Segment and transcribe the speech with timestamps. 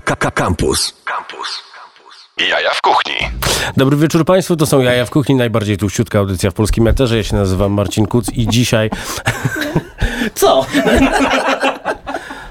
[0.00, 0.94] Campus.
[1.04, 1.62] Campus.
[2.50, 3.14] Jaja w kuchni.
[3.76, 7.16] Dobry wieczór Państwu, to są Jaja w kuchni, najbardziej tuściutka audycja w polskim eterze.
[7.16, 8.90] Ja się nazywam Marcin Kuc i dzisiaj...
[10.34, 10.66] Co?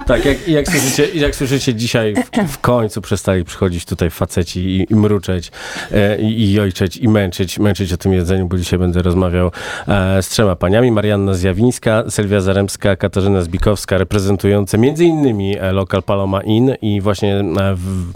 [0.07, 4.91] Tak, jak, jak, słyszycie, jak słyszycie, dzisiaj w, w końcu przestali przychodzić tutaj faceci i,
[4.91, 5.51] i mruczeć,
[5.91, 6.60] e, i, i
[7.01, 9.51] i męczyć, męczyć o tym jedzeniu, bo dzisiaj będę rozmawiał
[9.87, 10.91] e, z trzema paniami.
[10.91, 17.35] Marianna Zjawińska, Sylwia Zaremska, Katarzyna Zbikowska, reprezentujące między innymi e, lokal Paloma Inn i właśnie
[17.39, 18.12] e, w,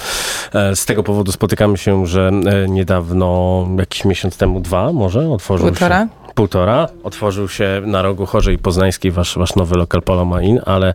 [0.54, 2.32] e, z tego powodu spotykamy się, że
[2.68, 6.00] niedawno, jakiś miesiąc temu, dwa może, otworzył Półtora?
[6.00, 6.88] się półtora.
[7.04, 10.94] Otworzył się na rogu Chorzej Poznańskiej wasz, wasz nowy lokal Paloma Inn, ale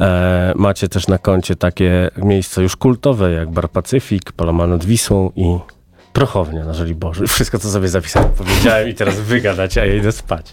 [0.00, 5.32] e, macie też na koncie takie miejsca już kultowe jak Bar Pacyfik, Paloma nad Wisłą
[5.36, 5.58] i
[6.12, 7.26] Prochownia na Żoliborzu.
[7.26, 10.52] Wszystko, co sobie zapisałem, powiedziałem i teraz wygadacie, a ja idę spać.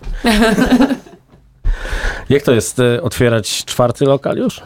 [2.30, 4.62] jak to jest e, otwierać czwarty lokal już?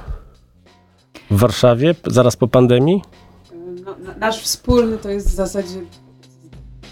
[1.32, 3.02] W Warszawie, zaraz po pandemii?
[3.86, 5.82] No, na- nasz wspólny to jest w zasadzie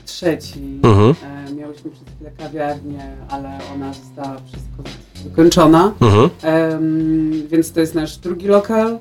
[0.06, 0.80] trzeci.
[0.84, 1.16] Mhm.
[1.24, 4.84] E, miałyśmy przed chwilę kawiarnię, ale ona została wszystko
[5.24, 5.94] wykończona.
[6.02, 6.30] Mhm.
[6.42, 9.00] Em, więc to jest nasz drugi lokal.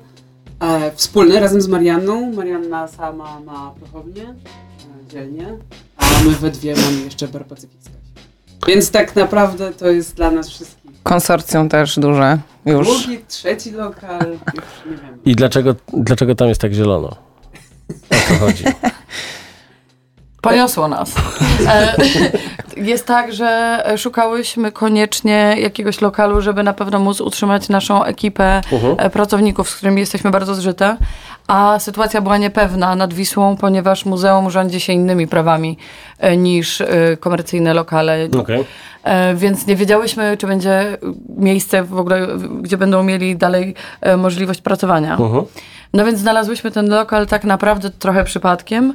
[0.59, 2.31] E, wspólny razem z Marianną.
[2.33, 5.57] Marianna sama ma prochownię e, dzielnie,
[5.97, 7.91] a my we dwie mamy jeszcze Bar Pacyficka.
[8.67, 10.91] Więc tak naprawdę to jest dla nas wszystkich.
[11.03, 12.87] Konsorcjum też duże już.
[12.87, 15.19] Drugi, trzeci lokal, już nie wiem.
[15.25, 17.07] I dlaczego, dlaczego tam jest tak zielono?
[18.09, 18.63] O co chodzi?
[20.41, 21.11] Poniosło nas.
[21.69, 21.95] E,
[22.77, 28.61] Jest tak, że szukałyśmy koniecznie jakiegoś lokalu, żeby na pewno móc utrzymać naszą ekipę
[28.97, 30.97] e, pracowników, z którymi jesteśmy bardzo zżyte.
[31.47, 35.77] A sytuacja była niepewna nad Wisłą, ponieważ muzeum rządzi się innymi prawami
[36.19, 36.83] e, niż
[37.19, 38.17] komercyjne lokale.
[39.03, 40.97] E, Więc nie wiedziałyśmy, czy będzie
[41.37, 42.27] miejsce w ogóle,
[42.61, 43.75] gdzie będą mieli dalej
[44.17, 45.11] możliwość pracowania.
[45.17, 45.43] Mhm.
[45.93, 48.93] No więc znalazłyśmy ten lokal tak naprawdę trochę przypadkiem.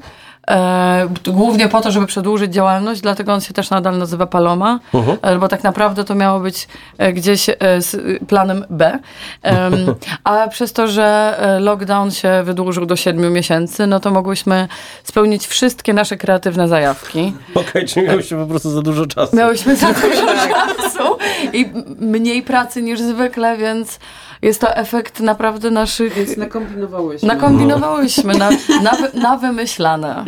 [0.50, 5.18] E, głównie po to, żeby przedłużyć działalność, dlatego on się też nadal nazywa Paloma, Mhm.
[5.22, 7.46] e, bo tak naprawdę to miało być e, gdzieś
[7.78, 7.96] z
[8.28, 8.98] planem B.
[10.24, 14.68] A przez to, że lockdown się wydłużył do siedmiu miesięcy, no to mogłyśmy
[15.04, 17.32] spełnić wszystkie nasze kreatywne zajawki.
[17.54, 19.36] Okej, czyli miałyście po prostu za dużo czasu.
[19.36, 21.16] Miałyśmy za dużo czasu
[21.52, 21.66] i
[21.98, 23.98] mniej pracy niż zwykle, więc
[24.44, 26.14] jest to efekt naprawdę naszych...
[26.14, 27.28] Więc nakombinowałyśmy.
[27.28, 28.50] Nakombinowałyśmy, na,
[28.82, 30.24] na, wy- na wymyślane.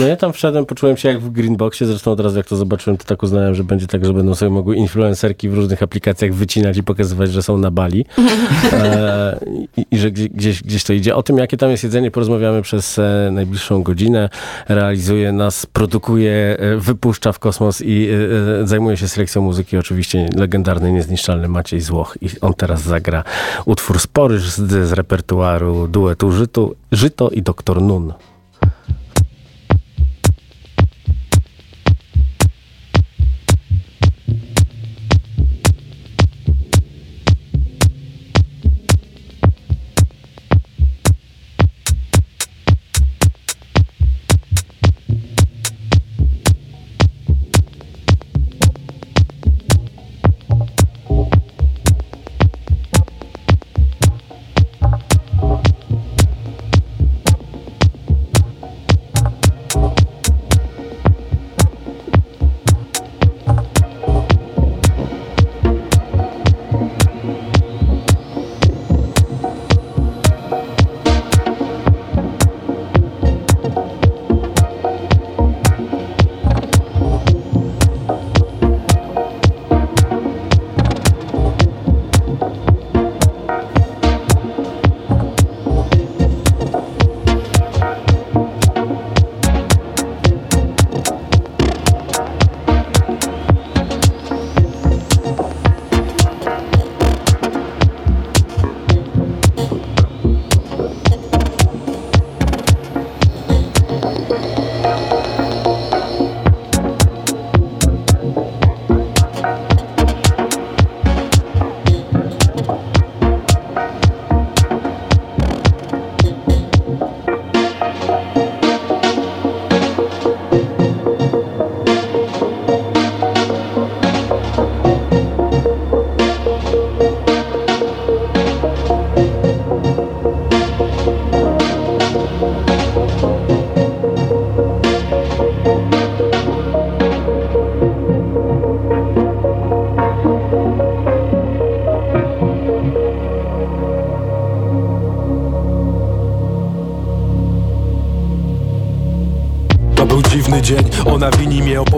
[0.00, 2.96] No ja tam wszedłem, poczułem się jak w Greenboxie, zresztą od razu jak to zobaczyłem,
[2.96, 6.76] to tak uznałem, że będzie tak, że będą sobie mogły influencerki w różnych aplikacjach wycinać
[6.76, 8.04] i pokazywać, że są na Bali
[8.72, 9.38] e,
[9.76, 11.16] i, i że gdzieś, gdzieś, gdzieś to idzie.
[11.16, 14.28] O tym, jakie tam jest jedzenie, porozmawiamy przez e, najbliższą godzinę.
[14.68, 19.76] Realizuje nas, produkuje, e, wypuszcza w kosmos i e, e, zajmuje się selekcją muzyki.
[19.76, 23.24] Oczywiście legendarny, niezniszczalny Maciej Złoch i on teraz zagra
[23.64, 24.56] utwór spory z,
[24.88, 28.12] z repertuaru duetu Żyto, Żyto i Doktor Nun.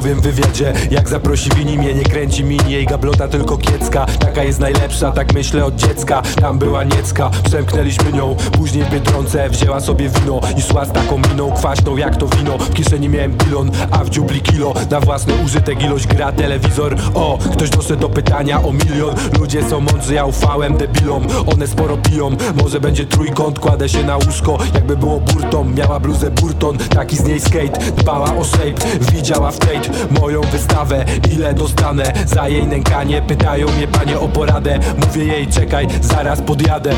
[0.05, 4.07] Opowiem w wywiadzie Jak zaprosi wini mnie, nie kręci mini Jej gablota tylko kiecka.
[4.07, 6.23] Taka jest najlepsza, tak myślę od dziecka.
[6.41, 11.19] Tam była niecka, przemknęliśmy nią Później w Biedronce wzięła sobie wino I szła z taką
[11.31, 12.59] miną kwaśną jak to wino.
[12.59, 14.75] W kieszeni miałem bilon, a w dziupli kilo.
[14.91, 16.97] Na własny użytek ilość gra telewizor.
[17.15, 19.15] O, ktoś doszedł do pytania o milion.
[19.39, 21.27] Ludzie są mądrzy, ja ufałem debilom.
[21.55, 22.31] One sporo piją,
[22.63, 27.25] może będzie trójkąt Kładę się na łóżko, jakby było burtą Miała bluzę Burton, taki z
[27.25, 33.23] niej skate Dbała o shape, widziała w Tate Moją wystawę, ile dostanę Za jej nękanie,
[33.23, 34.79] pytają mnie panie o poradę.
[35.07, 36.95] Mówię jej, czekaj, zaraz podjadę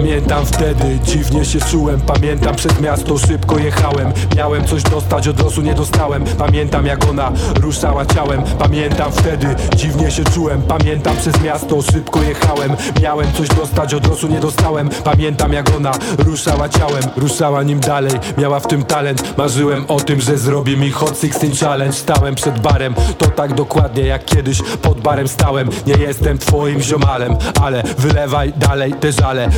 [0.00, 4.12] Pamiętam wtedy, dziwnie się czułem Pamiętam przez miasto, szybko jechałem.
[4.36, 6.24] Miałem coś dostać, od losu nie dostałem.
[6.24, 8.42] Pamiętam jak ona ruszała ciałem.
[8.58, 12.76] Pamiętam wtedy, dziwnie się czułem Pamiętam przez miasto, szybko jechałem.
[13.02, 14.88] Miałem coś dostać, od losu nie dostałem.
[15.04, 17.02] Pamiętam jak ona ruszała ciałem.
[17.16, 19.38] Ruszała nim dalej, miała w tym talent.
[19.38, 21.96] Marzyłem o tym, że zrobi mi Hot 16 Challenge.
[21.96, 27.36] Stałem przed barem, to tak dokładnie jak kiedyś Pod barem stałem, nie jestem twoim ziomalem
[27.62, 29.48] Ale wylewaj dalej te żale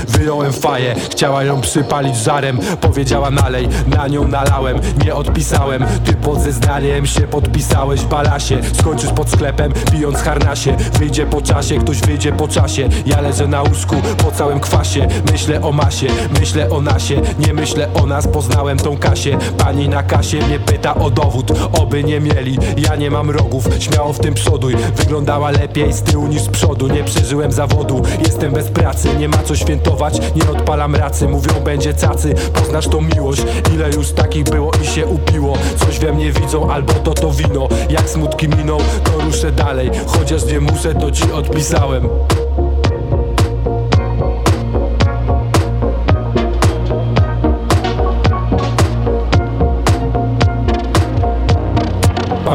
[0.53, 2.59] faję, chciała ją przypalić żarem.
[2.81, 9.31] Powiedziała nalej, na nią nalałem Nie odpisałem, ty pod zeznaniem się podpisałeś Balasie, skończysz pod
[9.31, 10.77] sklepem pijąc harnasie.
[10.99, 12.89] Wyjdzie po czasie, ktoś wyjdzie po czasie.
[13.07, 15.09] Ja leżę na łóżku po całym kwasie.
[15.33, 16.07] Myślę o masie,
[16.41, 17.21] myślę o nasie.
[17.39, 19.39] Nie myślę o nas, poznałem tą Kasię.
[19.59, 24.13] Pani na kasie mnie pyta o dowód Oby nie mieli, ja nie mam rogów Śmiało
[24.13, 26.89] w tym przoduj, wyglądała lepiej z tyłu niż z przodu.
[26.89, 31.95] Nie przeżyłem zawodu, jestem bez pracy Nie ma co świętować, nie odpalam racy Mówią będzie
[31.95, 33.43] cacy, poznasz tą miłość
[33.75, 35.59] Ile już takich było i się upiło.
[35.77, 37.69] Coś we mnie widzą, albo to to wino.
[37.91, 39.91] Jak smutki miną, to ruszę dalej.
[40.07, 42.09] Chociaż nie muszę, to ci odpisałem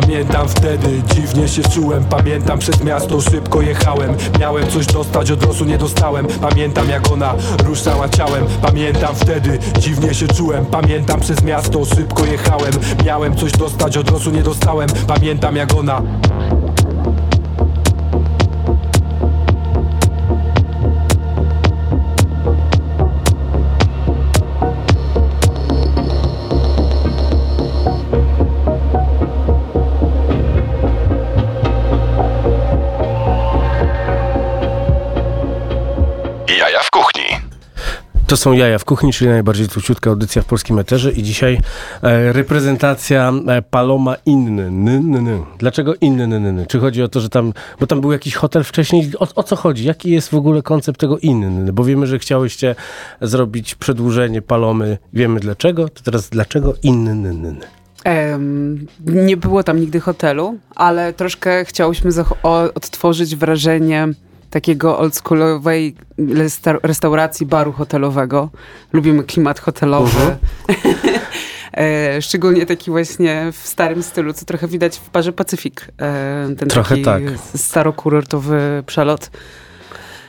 [0.02, 2.04] Pamiętam wtedy, dziwnie się czułem.
[2.04, 4.16] Pamiętam przez miasto, szybko jechałem.
[4.40, 6.28] Miałem coś dostać, od losu nie dostałem.
[6.42, 7.34] Pamiętam jak ona
[7.66, 8.46] ruszała ciałem.
[8.62, 10.66] Pamiętam wtedy, dziwnie się czułem.
[10.66, 12.72] Pamiętam przez miasto, szybko jechałem.
[13.06, 14.90] Miałem coś dostać, od losu nie dostałem.
[15.08, 16.02] Pamiętam jak ona
[38.28, 41.60] To są Jaja w kuchni, czyli najbardziej tłuciutka audycja w polskim eterze i dzisiaj
[42.04, 44.64] e, reprezentacja e, Paloma Inny.
[44.64, 45.44] N, n.
[45.58, 46.24] Dlaczego Inny?
[46.24, 46.66] N?
[46.68, 49.56] Czy chodzi o to, że tam, bo tam był jakiś hotel wcześniej, o, o co
[49.56, 49.86] chodzi?
[49.86, 51.74] Jaki jest w ogóle koncept tego Inny?
[51.74, 52.76] Bo wiemy, że chciałyście
[53.22, 57.56] zrobić przedłużenie Palomy, wiemy dlaczego, to teraz dlaczego Inny?
[58.04, 62.12] Em, nie było tam nigdy hotelu, ale troszkę chciałyśmy
[62.44, 64.08] odtworzyć wrażenie
[64.50, 68.50] takiego oldschoolowej resta- restauracji, baru hotelowego.
[68.94, 70.20] Lubimy klimat hotelowy.
[71.78, 75.88] E, Szczególnie taki właśnie w starym stylu, co trochę widać w barze Pacyfik.
[76.02, 77.40] E, Ten Trochę taki tak.
[77.56, 79.32] starokurortowy przelot.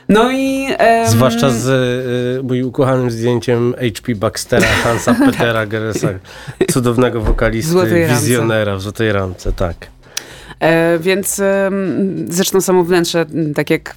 [0.09, 0.67] No i...
[0.79, 4.15] em, Zwłaszcza z e, moim ukochanym zdjęciem H.P.
[4.15, 6.09] Baxtera, Hansa Petera Geresa,
[6.71, 9.77] cudownego wokalisty, wizjonera w złotej ramce, tak.
[10.61, 11.41] E, więc
[12.29, 13.97] zresztą samo wnętrze, tak jak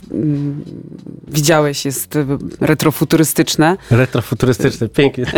[1.27, 2.25] widziałeś, jest e,
[2.61, 3.77] retrofuturystyczne.
[3.91, 5.25] Retrofuturystyczne, pięknie.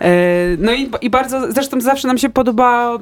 [0.00, 2.98] E, no i, i bardzo, zresztą zawsze nam się podoba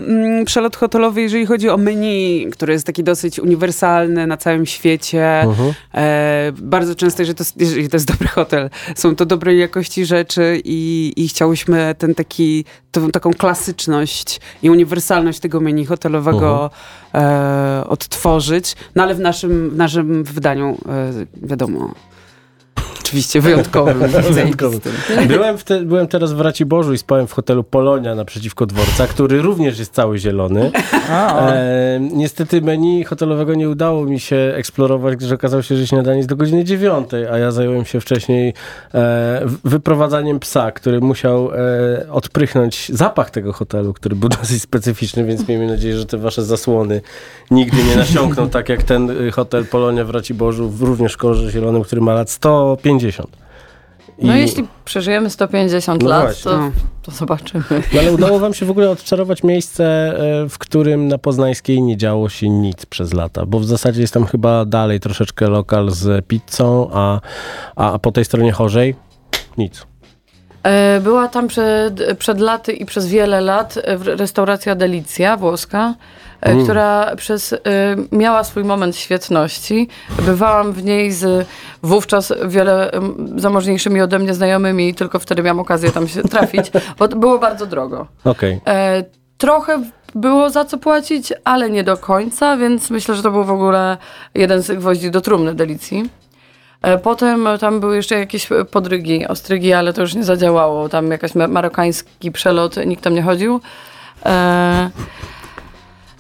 [0.47, 5.41] przelot hotelowy, jeżeli chodzi o menu, który jest taki dosyć uniwersalny na całym świecie.
[5.41, 5.73] Mhm.
[5.95, 10.07] E, bardzo często, jeżeli to, jest- jeżeli to jest dobry hotel, są to dobrej jakości
[10.07, 16.08] rzeczy i, i chciałyśmy ten taki, tą taką klasyczność i uniwersalność tego menu hotelowego
[17.15, 18.77] e, odtworzyć.
[18.95, 21.13] No ale w naszym, w naszym wydaniu, e,
[21.47, 21.95] wiadomo,
[23.09, 23.99] oczywiście wyjątkowym.
[24.31, 24.81] Wyjątkowym.
[25.29, 29.43] Byłem, w te, byłem teraz w Raciborzu i spałem w hotelu Polonia naprzeciwko dworca, który
[29.43, 30.71] również jest cały zielony.
[31.11, 36.29] E, niestety menu hotelowego nie udało mi się eksplorować, gdyż okazało się, że śniadanie jest
[36.29, 38.55] do godziny dziewiątej, a ja zająłem się wcześniej
[38.95, 45.49] e, wyprowadzaniem psa, który musiał e, odprychnąć zapach tego hotelu, który był dosyć specyficzny, więc
[45.49, 47.01] miejmy nadzieję, że te wasze zasłony
[47.51, 51.51] nigdy nie nasiąkną, tak jak ten y, hotel Polonia w Raciborzu, w również w kolorze
[51.51, 52.98] zielonym, który ma lat 150.
[54.23, 56.71] No I- jeśli przeżyjemy 150 No lat, to, No.
[57.03, 57.65] to zobaczymy.
[57.93, 59.85] No, ale udało wam się w ogóle odczarować miejsce,
[60.45, 64.15] e, w którym na Poznańskiej nie działo się nic przez lata, bo w zasadzie jest
[64.15, 67.21] tam chyba dalej troszeczkę lokal z pizzą, a,
[67.77, 68.95] a, po tej stronie chorzej
[69.59, 69.87] nic.
[70.63, 75.95] E, Była tam przed, przed laty i przez wiele lat e, restauracja Delicja włoska,
[76.41, 76.65] Mm.
[76.65, 77.59] która przez, e,
[78.13, 79.89] miała swój moment świetności.
[80.23, 81.47] Bywałam w niej z
[81.83, 82.91] wówczas wiele
[83.37, 87.67] zamożniejszymi ode mnie znajomymi i tylko wtedy miałam okazję tam się trafić, bo było bardzo
[87.67, 88.07] drogo.
[88.25, 88.61] Okej.
[88.67, 89.05] E,
[89.39, 89.83] trochę
[90.15, 93.97] było za co płacić, ale nie do końca, więc myślę, że to był w ogóle
[94.35, 96.11] jeden z gwoździ do trumny Delicji.
[96.83, 100.89] E, Potem e, tam były jeszcze jakieś e, podrygi, ostrygi, ale to już nie zadziałało.
[100.89, 103.61] Tam jakaś ma- marokański przelot, nikt tam nie chodził.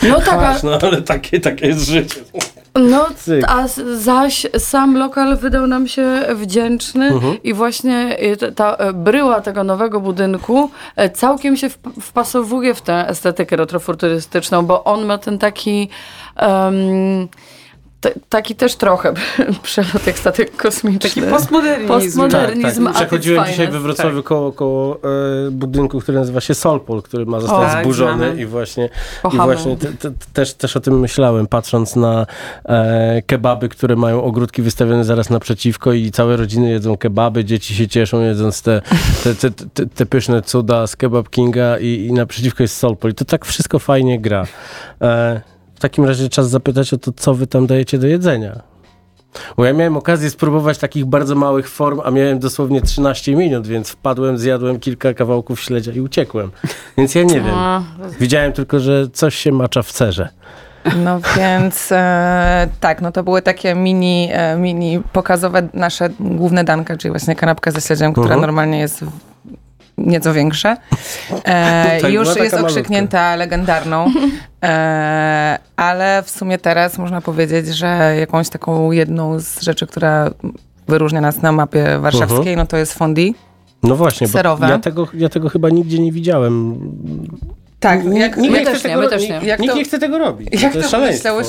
[0.03, 2.21] No tak, a, No ale takie, takie jest życie.
[2.75, 3.45] no, Cyk.
[3.49, 3.65] a
[3.97, 7.43] zaś sam lokal wydał nam się wdzięczny Mhm.
[7.43, 12.83] i właśnie y, ta- e, bryła tego nowego budynku e, całkiem się wp- wpasowuje w
[12.83, 15.89] tę estetykę retrofuturystyczną, bo on ma ten taki...
[16.37, 17.29] em,
[18.01, 19.15] t- taki też trochę
[19.63, 20.99] przelot jak statek kosmiczny.
[20.99, 21.89] Taki postmodernizm.
[21.89, 22.85] Postmodernizm.
[22.85, 24.97] Tak, a Przechodziłem dzisiaj we Wrocławiu koło, koło
[25.47, 28.43] e, budynku, który nazywa się Solpol, który ma zostać O, tak, zburzony znamy.
[28.43, 28.89] i właśnie,
[29.33, 32.27] i właśnie te, te, też, też o tym myślałem, patrząc na
[32.65, 37.89] e, kebaby, które mają ogródki wystawione zaraz naprzeciwko i całe rodziny jedzą kebaby, dzieci się
[37.89, 38.83] cieszą jedząc te,
[39.25, 43.15] te, te, te, te pyszne cuda z Kebab Kinga i, i naprzeciwko jest Solpol i
[43.15, 44.47] to tak wszystko fajnie gra.
[45.03, 45.41] E,
[45.79, 48.61] w takim razie czas zapytać o to, co wy tam dajecie do jedzenia.
[49.57, 53.91] Bo ja miałem okazję spróbować takich bardzo małych form, a miałem dosłownie 13 minut, więc
[53.91, 56.51] wpadłem, zjadłem kilka kawałków śledzia i uciekłem.
[56.99, 57.55] Więc ja nie wiem.
[58.21, 60.29] Widziałem tylko, że coś się macza w cerze.
[60.97, 66.97] No więc e, tak, no to były takie mini, e, mini pokazowe nasze główne danka,
[66.97, 68.41] czyli właśnie kanapka ze śledziem, która Mhm.
[68.41, 69.05] normalnie jest
[69.99, 70.77] nieco większe.
[71.45, 72.61] E, Tak, już jest malutka.
[72.61, 74.07] okrzyknięta legendarną,
[74.65, 80.31] e, ale w sumie teraz można powiedzieć, że jakąś taką jedną z rzeczy, która
[80.89, 82.57] wyróżnia nas na mapie warszawskiej, Mhm.
[82.59, 83.35] no to jest fondi.
[83.83, 84.69] No właśnie, bo Serowe.
[84.69, 86.79] ja tego, ja tego chyba nigdzie nie widziałem.
[87.81, 89.49] Tak, jak, Nikt My nie też chce nie, my też nikt- nie.
[89.49, 90.63] Jak Nikt to- nie chce tego robić.
[90.63, 90.89] Jak to to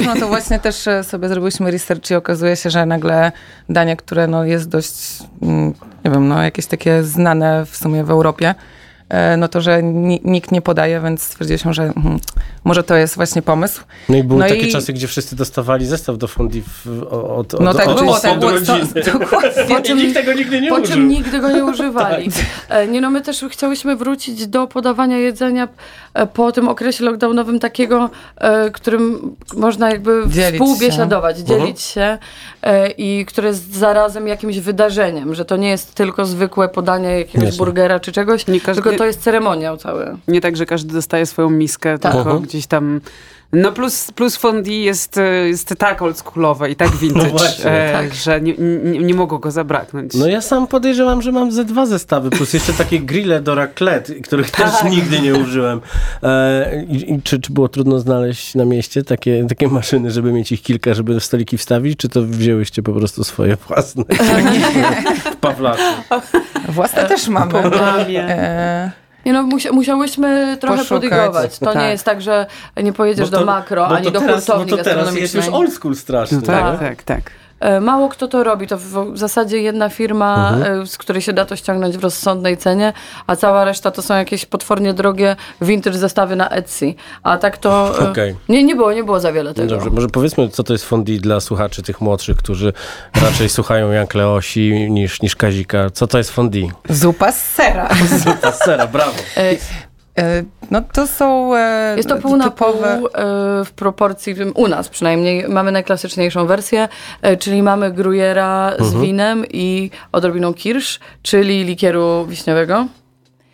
[0.06, 3.32] no to właśnie też e, sobie zrobiliśmy research i okazuje się, że nagle
[3.70, 5.74] danie, które no jest dość, mm,
[6.06, 8.56] nie wiem, no jakieś takie znane w sumie w Europie,
[9.38, 12.20] no to, że ni- nikt nie podaje, więc stwierdziliśmy, że mhm,
[12.64, 13.82] może to jest właśnie pomysł.
[14.10, 17.54] No i były No takie i- czasy, gdzie wszyscy dostawali zestaw do fondi w, od,
[17.54, 18.52] od, No tak od, było, od, tak było.
[19.20, 19.92] dokładnie.
[19.92, 20.88] I nikt tego nigdy nie po użył.
[20.88, 22.32] czym nigdy go nie używali.
[22.32, 22.46] Tak.
[22.70, 25.68] E, Nie no, my też chciałyśmy wrócić do podawania jedzenia
[26.14, 31.60] e, po tym okresie lockdownowym takiego, e, którym można jakby Dzielić współbiesiadować, Mhm.
[31.60, 32.18] dzielić się
[32.64, 37.46] e, i które jest zarazem jakimś wydarzeniem, że to nie jest tylko zwykłe podanie jakiegoś
[37.46, 37.58] Jasne.
[37.58, 40.18] burgera czy czegoś, Nie tylko to jest ceremoniał cały.
[40.28, 42.14] Nie tak, że każdy dostaje swoją miskę, Tak.
[42.14, 43.02] tylko gdzieś tam...
[43.54, 47.72] No plus, plus fondue jest, e, jest tak oldschoolowe i tak vintage, No właśnie.
[47.72, 48.14] e, Tak.
[48.14, 48.54] że nie,
[48.84, 50.14] nie, nie mogło go zabraknąć.
[50.14, 54.16] No ja sam podejrzewam, że mam ze dwa zestawy, plus jeszcze takie grille do raclette,
[54.16, 55.82] których też nigdy nie użyłem.
[56.24, 60.52] E, i, i czy, czy było trudno znaleźć na mieście takie, takie maszyny, żeby mieć
[60.52, 64.04] ich kilka, żeby w stoliki wstawić, czy to wzięłyście po prostu swoje własne?
[65.34, 65.82] w Pawlaku.
[66.70, 67.54] Własne też mamy.
[67.54, 68.24] Mamie.
[68.24, 68.92] E,
[69.26, 71.10] Nie no, musia, musiałyśmy trochę Poszukać.
[71.10, 71.60] podygować.
[71.60, 71.76] To Tak.
[71.76, 72.46] nie jest tak, że
[72.84, 75.74] nie pojedziesz do makro, ani to do teraz, hurtowni Bo to teraz jest już old
[75.74, 76.38] school strasznie.
[76.38, 76.88] No tak, nie?
[76.90, 77.32] tak, tak.
[77.60, 78.68] E, Mało kto to robi.
[78.68, 80.82] To w, zasadzie jedna firma, Mhm.
[80.82, 82.94] e, z której się da to ściągnąć w rozsądnej cenie,
[83.28, 86.94] a cała reszta to są jakieś potwornie drogie vintage zestawy na Etsy.
[87.24, 88.36] A tak to e, Okej.
[88.50, 89.68] nie, nie było, nie było za wiele tego.
[89.68, 92.74] Dobrze, może powiedzmy, co to jest fondi dla słuchaczy tych młodszych, którzy
[93.22, 95.90] raczej słuchają Jan Kleosi niż, niż Kazika.
[95.90, 96.72] Co to jest fondi?
[96.90, 97.90] zupa z sera.
[98.26, 99.12] Zupa z sera, brawo.
[100.20, 102.98] E, no to są e, Jest to pół na typowe...
[103.00, 103.12] pół e,
[103.66, 106.88] w proporcji, u nas przynajmniej, mamy najklasyczniejszą wersję,
[107.40, 109.02] czyli mamy grujera z Mhm.
[109.02, 112.86] winem i odrobiną kirsz, czyli likieru wiśniowego.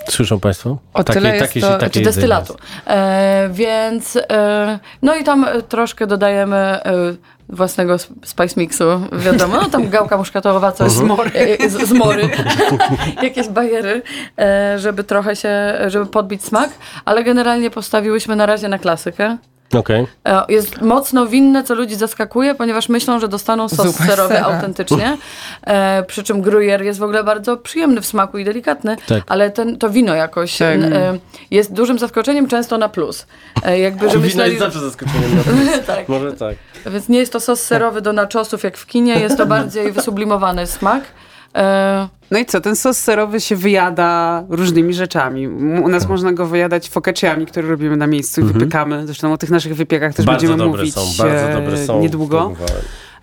[0.10, 0.78] Słyszą Państwo?
[0.94, 2.56] O tyle jest to- takie czy jedzenie destylatu.
[2.88, 6.82] E, więc e, no i tam e, troszkę dodajemy e,
[7.50, 11.70] własnego sp- spice mixu, wiadomo, no tam gałka muszkatołowa, coś z, Mhm.
[11.70, 12.30] z, z mory,
[13.24, 14.02] jakieś bajery,
[14.40, 16.70] e, żeby trochę się, żeby podbić smak,
[17.06, 19.38] ale generalnie postawiłyśmy na razie na klasykę.
[19.74, 20.08] Okej.
[20.26, 24.34] E, Jest mocno winne, co ludzi zaskakuje, ponieważ myślą, że dostaną sos Zupę z serowy
[24.36, 24.46] sera.
[24.46, 25.18] autentycznie.
[25.68, 29.24] E, przy czym gruyère jest w ogóle bardzo przyjemny w smaku i delikatny, Tak.
[29.28, 30.78] ale ten, to wino jakoś Tak.
[30.80, 31.18] e,
[31.52, 33.26] jest dużym zaskoczeniem, często na plus.
[33.64, 35.36] E, jakby, że Wino myśleli, jest zawsze zaskoczeniem.
[35.38, 35.86] na plus.
[35.88, 36.10] tak.
[36.10, 36.56] Może tak.
[36.86, 40.68] Więc nie jest to sos serowy do naczosów jak w kinie, jest to bardziej wysublimowany
[40.68, 41.04] smak.
[41.56, 45.48] E, No i co, ten sos serowy się wyjada różnymi rzeczami.
[45.48, 49.06] U nas można go wyjadać focacciami, które robimy na miejscu i wypykamy.
[49.06, 52.00] Zresztą o tych naszych wypiekach też bardzo będziemy dobre mówić są, bardzo e, dobre są.
[52.02, 52.54] niedługo.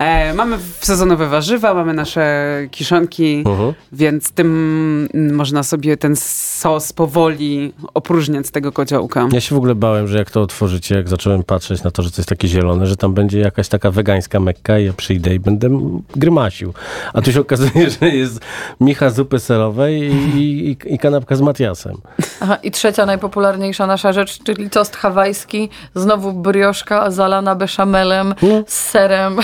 [0.02, 3.72] E, mamy sezonowe warzywa, mamy nasze kiszonki, Mhm.
[3.92, 9.28] więc tym można sobie ten sos powoli opróżniać z tego kociołka.
[9.32, 12.10] Ja się w ogóle bałem, że jak to otworzycie, jak zacząłem patrzeć na to, że
[12.10, 15.40] to jest takie zielone, że tam będzie jakaś taka wegańska mekka i ja przyjdę i
[15.40, 15.80] będę
[16.16, 16.72] grymasił.
[17.12, 18.40] A tu się okazuje, że jest
[18.80, 20.38] micha zupy serowej i,
[20.70, 21.96] i, i kanapka z Matiasem.
[22.42, 25.68] Aha, I trzecia najpopularniejsza nasza rzecz, czyli tost hawajski.
[25.94, 28.34] Znowu brioszka zalana beszamelem
[28.66, 29.36] z serem.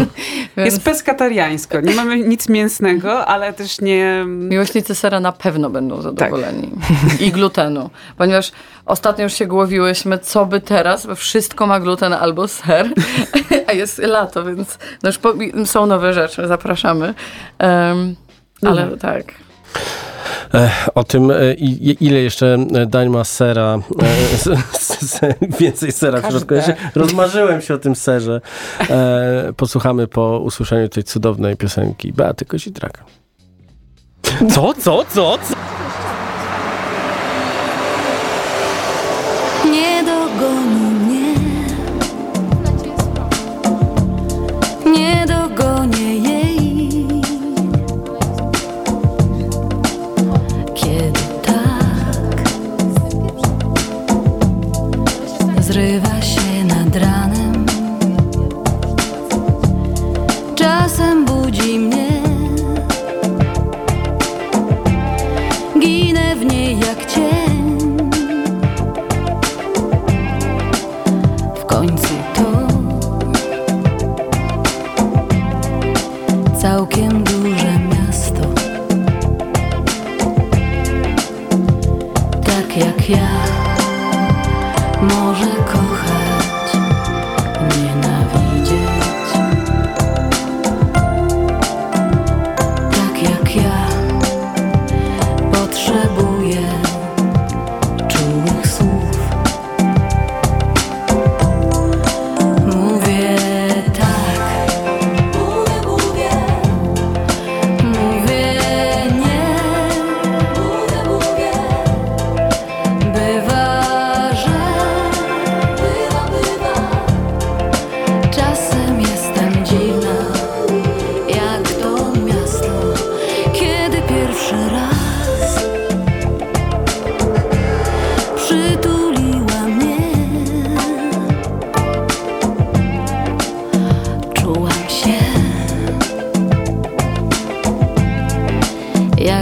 [0.56, 1.80] Więc Jest peskatariańsko.
[1.80, 4.24] Nie mamy nic mięsnego, ale też nie...
[4.26, 6.70] miłośnicy sera na pewno będą zadowoleni.
[7.08, 7.20] Tak.
[7.20, 7.90] I glutenu.
[8.16, 8.52] Ponieważ
[8.86, 12.88] ostatnio już się głowiłyśmy, co by teraz, bo wszystko ma gluten albo ser.
[13.68, 15.32] A jest lato, więc no już po,
[15.64, 16.46] są nowe rzeczy.
[16.46, 17.14] Zapraszamy.
[17.58, 18.14] Em,
[18.62, 18.98] ale Mhm.
[18.98, 19.24] tak.
[20.94, 21.54] O tym, e,
[22.00, 23.78] ile jeszcze e, dań ma sera,
[25.22, 26.54] e, więcej sera w środku.
[26.54, 28.40] Ja się rozmarzyłem się o tym serze.
[29.56, 33.04] Posłuchamy po usłyszeniu tej cudownej piosenki Beaty Kozidraka.
[34.54, 35.54] Co, co, co, co?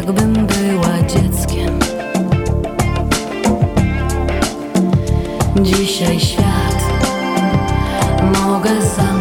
[0.07, 1.79] Jakbym była dzieckiem.
[5.62, 6.85] Dzisiaj świat
[8.33, 9.13] mogę zamknąć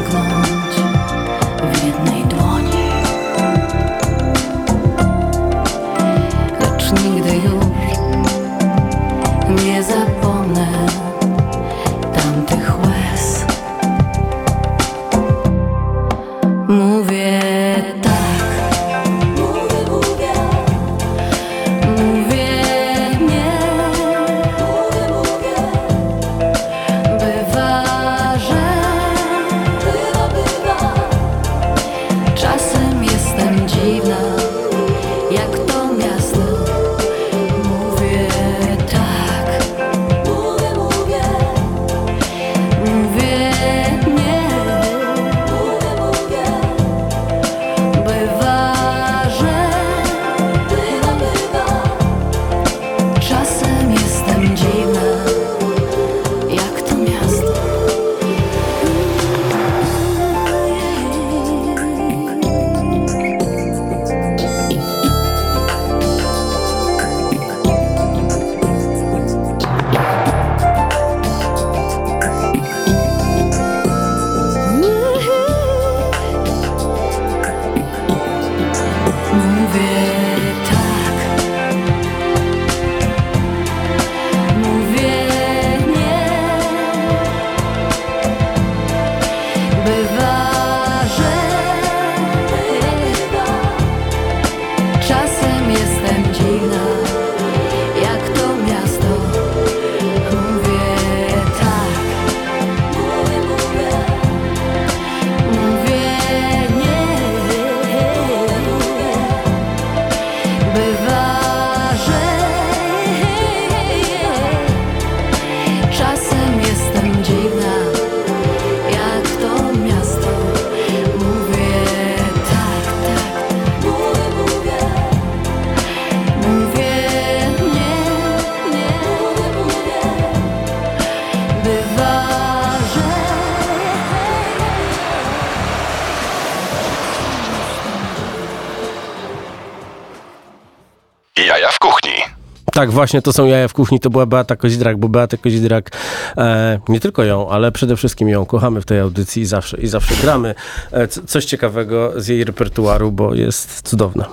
[142.83, 145.91] Tak, właśnie to są jaja w kuchni, to była Beata Kozidrak, bo Beata Kozidrak,
[146.37, 149.87] e, nie tylko ją, ale przede wszystkim ją kochamy w tej audycji i zawsze, i
[149.87, 150.55] zawsze gramy
[150.91, 154.25] e, coś ciekawego z jej repertuaru, bo jest cudowna.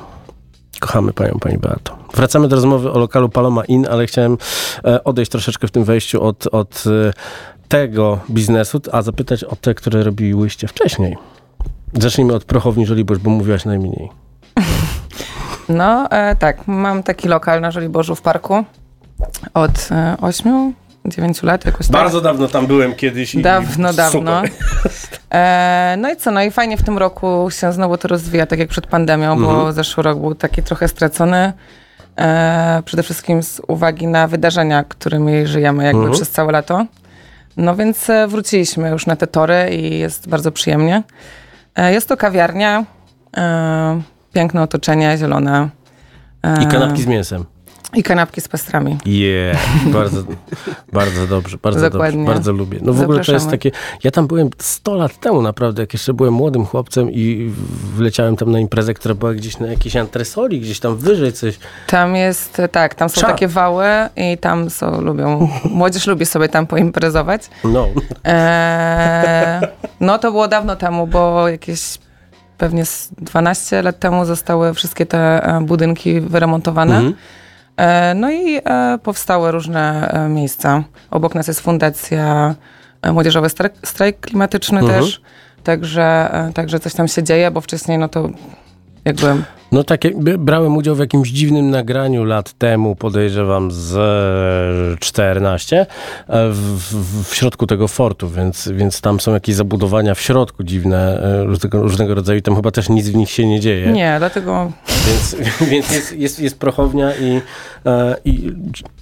[0.80, 1.98] Kochamy panią, pani Beato.
[2.14, 4.38] Wracamy do rozmowy o lokalu Paloma Inn, ale chciałem
[4.84, 7.12] e, odejść troszeczkę w tym wejściu od, od e,
[7.68, 11.16] tego biznesu, a zapytać o te, które robiłyście wcześniej.
[11.94, 14.29] Zacznijmy od prochowni Żoliborz, bo mówiłaś najmniej.
[15.70, 18.64] No e, tak, mam taki lokal na Żoliborzu w parku
[19.54, 21.92] od e, 8, 9 lat jakoś tak.
[21.92, 23.34] Bardzo dawno tam byłem kiedyś.
[23.34, 24.42] I Dawno, dawno.
[24.42, 24.50] Super.
[25.34, 28.58] E, no i co, no i fajnie w tym roku się znowu to rozwija, tak
[28.58, 29.72] jak przed pandemią, bo Mhm.
[29.72, 31.52] zeszły rok był taki trochę stracony.
[32.18, 36.14] E, przede wszystkim z uwagi na wydarzenia, którymi żyjemy jakby Mhm.
[36.14, 36.86] przez całe lato.
[37.56, 41.02] No więc e, wróciliśmy już na te tory i jest bardzo przyjemnie.
[41.76, 42.84] E, jest to kawiarnia,
[43.36, 44.00] e,
[44.32, 45.68] piękne otoczenie, zielone.
[46.42, 47.44] E, I kanapki z mięsem.
[47.94, 48.98] I kanapki z pastrami.
[49.06, 49.58] Yeah,
[49.92, 50.22] bardzo,
[50.92, 52.18] bardzo dobrze, bardzo Dokładnie.
[52.18, 52.78] dobrze, bardzo lubię.
[52.82, 53.50] No w ogóle to jest Zapraszamy.
[53.50, 53.70] takie,
[54.04, 57.52] ja tam byłem 100 lat temu naprawdę, jak jeszcze byłem młodym chłopcem i
[57.96, 61.58] wleciałem tam na imprezę, która była gdzieś na jakiejś antresoli, gdzieś tam wyżej coś.
[61.86, 63.30] Tam jest, e, tak, tam są Czad.
[63.30, 63.84] takie wały
[64.16, 67.42] i tam są, lubią, młodzież lubi sobie tam poimprezować.
[67.64, 67.86] No,
[68.24, 69.60] Eee,
[70.00, 71.98] no to było dawno temu, bo jakieś
[72.60, 76.96] pewnie z 12 lat temu zostały wszystkie te e, budynki wyremontowane.
[76.96, 77.14] Mhm.
[77.76, 80.82] E, no i e, powstały różne miejsca.
[81.10, 82.54] Obok nas jest fundacja
[83.12, 85.00] Młodzieżowy Strajk, strajk Klimatyczny Mhm.
[85.00, 85.22] też.
[85.64, 88.28] Także, także coś tam się dzieje, bo wcześniej no to
[89.04, 93.96] jakby no takie, brałem udział w jakimś dziwnym nagraniu lat temu, podejrzewam z
[94.94, 95.86] e, 14, e,
[96.50, 101.22] w, w, w środku tego fortu, więc, więc tam są jakieś zabudowania w środku dziwne,
[101.22, 103.92] e, różnego, różnego rodzaju, i tam chyba też nic w nich się nie dzieje.
[103.92, 104.72] nie, dlatego
[105.06, 105.36] Więc,
[105.70, 107.40] więc jest, jest, jest prochownia i,
[107.86, 108.52] e, i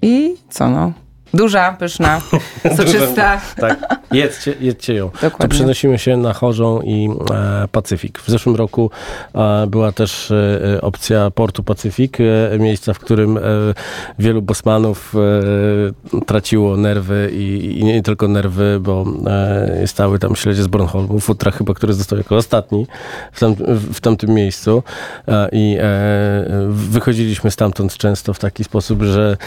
[0.02, 0.92] I co no?
[1.34, 2.22] Duża, pyszna,
[2.78, 3.42] soczysta.
[3.58, 3.80] Tak,
[4.12, 5.10] jedzcie, jedzcie ją.
[5.10, 5.56] To Dokładnie.
[5.56, 8.20] przenosimy się na Chorzą i e, Pacyfik.
[8.20, 8.92] W zeszłym roku
[9.36, 13.42] e, była też e, opcja Portu Pacyfik, e, miejsca, w którym e,
[14.20, 20.64] wielu bosmanów e, traciło nerwy i, i nie tylko nerwy, bo e, stały tam śledzie
[20.64, 22.88] z Bornholmu, futra chyba, który został jako ostatni
[23.32, 23.56] w, tam,
[23.94, 24.84] w tamtym miejscu
[25.28, 25.86] e, i e,
[26.70, 29.38] wychodziliśmy stamtąd często w taki sposób, że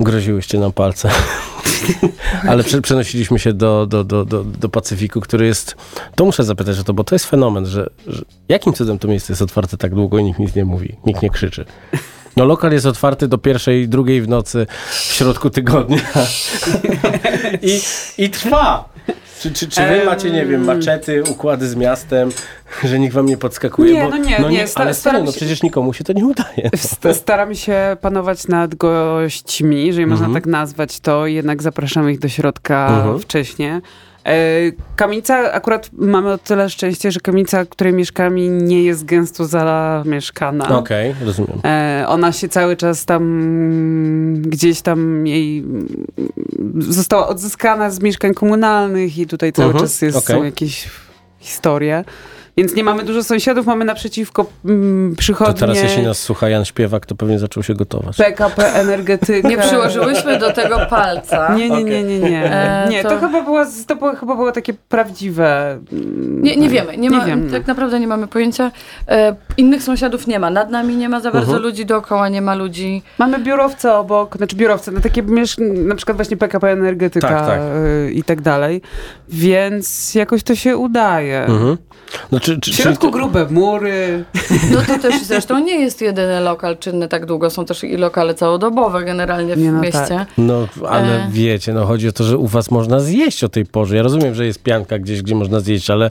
[0.00, 1.10] groziłyście nam palce.
[2.48, 5.76] Ale prze, przenosiliśmy się do, do, do, do, do Pacyfiku, który jest.
[6.14, 9.32] To muszę zapytać o to, bo to jest fenomen, że, że jakim cudem to miejsce
[9.32, 11.64] jest otwarte tak długo i nikt nic nie mówi, nikt nie krzyczy.
[12.36, 15.98] No lokal jest otwarty do pierwszej, drugiej w nocy w środku tygodnia.
[17.62, 17.80] I,
[18.18, 18.93] i trwa.
[19.44, 22.28] Czy, czy, czy wy macie, nie wiem, maczety, układy z miastem,
[22.84, 23.94] że nikt wam nie podskakuje?
[23.94, 26.24] Nie, bo, no nie, nie, sta- ale staram serio, no przecież nikomu się to nie
[26.26, 26.70] udaje.
[26.76, 30.42] St- Staram się panować nad gośćmi, jeżeli można Mhm.
[30.42, 33.18] tak nazwać to, jednak zapraszamy ich do środka Mhm.
[33.18, 33.72] wcześniej.
[34.26, 39.44] E, Kamienica, akurat mamy o tyle szczęście, że kamienica, w której mieszkamy, nie jest gęsto
[39.46, 40.78] zamieszkana.
[40.78, 41.58] Okej, rozumiem.
[41.64, 45.64] E, Ona się cały czas tam gdzieś tam jej
[46.78, 50.36] została odzyskana z mieszkań komunalnych i tutaj cały Mhm, czas jest, okej.
[50.36, 50.88] są jakieś
[51.38, 52.04] historie.
[52.56, 56.64] Więc nie mamy dużo sąsiadów, mamy naprzeciwko mm, To przychodnie teraz jeśli nas słucha Jan
[56.64, 58.16] Śpiewak, to pewnie zaczął się gotować.
[58.16, 59.48] PKP Energetyka.
[59.48, 61.54] Nie przyłożyłyśmy do tego palca.
[61.54, 62.52] Nie, nie, nie, nie, nie.
[62.54, 63.18] E, nie to- to...
[63.20, 65.78] chyba było, to było, chyba było takie prawdziwe.
[65.92, 67.52] mm, Nie, nie wiemy, nie, ma, wiem, no.
[67.52, 68.70] tak naprawdę nie mamy pojęcia.
[69.08, 72.54] E, innych sąsiadów nie ma, nad nami nie ma za bardzo ludzi, dookoła nie ma
[72.54, 73.02] ludzi.
[73.18, 75.22] Mamy biurowce obok, znaczy biurowce, no takie
[75.68, 77.60] na przykład właśnie PKP Energetyka Tak, tak.
[77.60, 78.82] y, i tak dalej.
[79.28, 81.44] Więc jakoś to się udaje.
[81.44, 81.76] Mhm.
[82.32, 84.24] No, czy, czy, W środku czy, grube mury.
[84.72, 88.34] No to też zresztą nie jest jedyny lokal czynny tak długo, są też i lokale
[88.34, 89.98] całodobowe generalnie w Nie, no mieście.
[90.08, 90.28] tak.
[90.38, 91.28] No, ale E.
[91.30, 93.96] wiecie, no chodzi o to, że u was można zjeść o tej porze.
[93.96, 96.10] Ja rozumiem, że jest pianka gdzieś, gdzie można zjeść, ale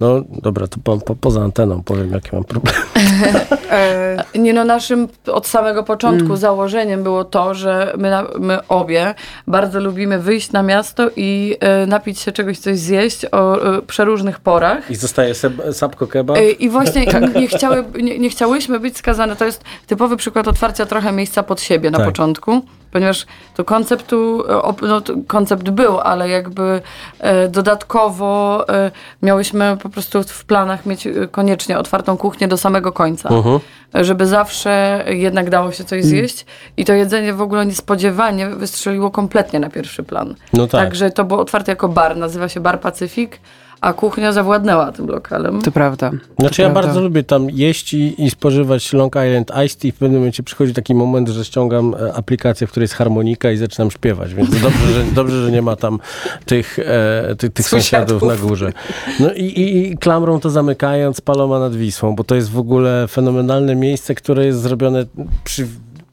[0.00, 2.78] no dobra, to po, po, poza anteną powiem, jakie mam problemy.
[3.70, 6.36] E, Nie no, naszym od samego początku Mm.
[6.36, 9.14] założeniem było to, że my, my obie
[9.46, 14.40] bardzo lubimy wyjść na miasto i e, napić się czegoś, coś zjeść o e, przeróżnych
[14.40, 14.90] porach.
[14.90, 15.34] I zostaje
[15.72, 16.36] sapko kebab.
[16.58, 19.36] I właśnie nie, chciały, nie, nie chciałyśmy być skazane.
[19.36, 22.06] To jest typowy przykład otwarcia trochę miejsca pod siebie na Tak.
[22.06, 22.62] początku,
[22.94, 26.82] ponieważ to konceptu, e, no, to koncept był, ale jakby
[27.18, 28.90] e, dodatkowo e,
[29.22, 33.28] miałyśmy po prostu w planach mieć koniecznie otwartą kuchnię do samego końca.
[33.28, 33.60] Mhm.
[33.94, 39.10] E, Żeby zawsze jednak dało się coś zjeść i to jedzenie w ogóle niespodziewanie wystrzeliło
[39.10, 40.34] kompletnie na pierwszy plan.
[40.52, 40.80] No tak.
[40.80, 43.40] Także to było otwarte jako bar, nazywa się Bar Pacyfik,
[43.80, 45.62] a kuchnia zawładnęła tym lokalem.
[45.62, 46.10] to prawda.
[46.38, 46.82] Znaczy to ja prawda.
[46.82, 49.92] bardzo lubię tam jeść i, i spożywać Long Island Iced Tea.
[49.92, 53.56] W pewnym momencie przychodzi taki moment, że ściągam e, aplikację, w której jest harmonika i
[53.56, 55.98] zaczynam śpiewać, więc dobrze, że, dobrze, że nie ma tam
[56.44, 58.72] tych, e, tych, tych sąsiadów na górze.
[59.20, 63.08] No i, i, i klamrą to zamykając Paloma nad Wisłą, bo to jest w ogóle
[63.08, 65.04] fenomenalne miejsce, które jest zrobione
[65.44, 65.66] przy...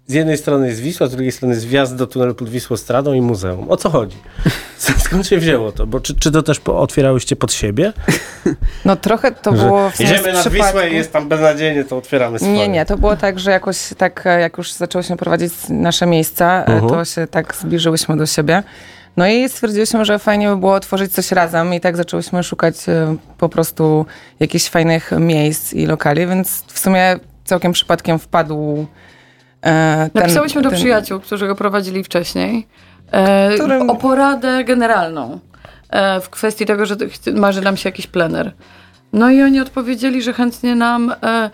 [0.07, 3.21] Z jednej strony jest Wisła, z drugiej strony jest wjazd do tunelu pod Wisłostradą i
[3.21, 3.65] muzeum.
[3.71, 4.17] O co chodzi?
[5.05, 5.87] Skąd się wzięło to?
[5.87, 7.93] Bo czy, czy to też otwierałyście pod siebie?
[8.85, 10.65] No trochę to Że było w sumie Jedziemy z na przypadku.
[10.65, 12.53] Wisłę i jest tam beznadziejnie, to otwieramy swoje.
[12.53, 16.65] Nie, nie, to było tak, że jakoś tak, jak już zaczęłyśmy prowadzić nasze miejsca, e,
[16.67, 16.89] Mhm.
[16.89, 18.63] to się tak zbliżyłyśmy do siebie.
[19.17, 23.15] No i stwierdziliśmy, że fajnie by było tworzyć coś razem i tak zaczęłyśmy szukać e,
[23.37, 24.05] po prostu
[24.39, 28.85] jakichś fajnych miejsc i lokali, więc w sumie całkiem przypadkiem wpadł
[29.61, 32.67] ten, Napisałyśmy do ten- przyjaciół, którzy go prowadzili wcześniej,
[33.11, 35.39] e, Którym- o poradę generalną
[35.89, 36.95] e, w kwestii tego, że
[37.35, 38.51] marzy nam się jakiś plener.
[39.13, 41.49] No i oni odpowiedzieli, że chętnie nam e,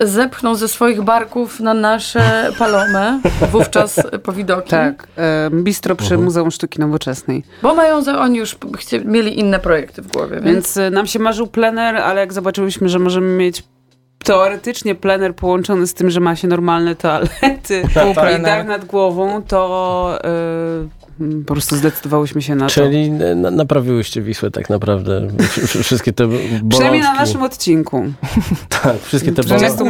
[0.00, 2.22] zepchną ze swoich barków na nasze
[2.58, 3.20] palome,
[3.52, 4.70] wówczas po widoki.
[4.70, 7.44] Tak, e, bistro przy Muzeum Sztuki Nowoczesnej.
[7.62, 8.56] Bo mają, oni już
[9.04, 12.88] mieli inne projekty w głowie, więc, Więc e, nam się marzył plener, ale jak zobaczyłyśmy,
[12.88, 13.62] że możemy mieć
[14.24, 18.42] teoretycznie plener połączony z tym, że ma się normalne toalety i plener.
[18.42, 20.90] dach nad głową, to mm,
[21.46, 22.72] po prostu zdecydowałyśmy się na to.
[22.72, 25.20] Czyli na, naprawiłyście Wisłę tak naprawdę.
[25.20, 26.68] Wsz- wsz- Wszystkie te bolączki.
[26.68, 28.02] Przynajmniej na naszym odcinku.
[28.82, 29.84] Tak, wszystkie te bolączki.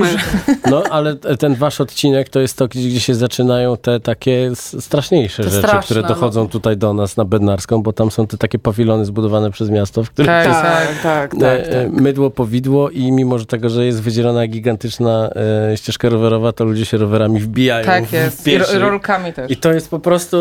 [0.70, 5.42] No, ale ten wasz odcinek to jest to, gdzie, gdzie się zaczynają te takie straszniejsze
[5.44, 6.08] To rzeczy, straszne, które no.
[6.08, 10.04] dochodzą tutaj do nas na Bednarską, bo tam są te takie pawilony zbudowane przez miasto,
[10.04, 11.42] w których Tak, jest Tak, tak, tak.
[11.42, 11.92] e, e, tak.
[12.00, 15.30] mydło, powidło i mimo że tego, że jest wydzielona gigantyczna
[15.70, 19.32] e, ścieżka rowerowa, to ludzie się rowerami wbijają Tak w jest, i pierwszy- ro- rolkami
[19.32, 19.50] też.
[19.50, 20.36] I to jest po prostu,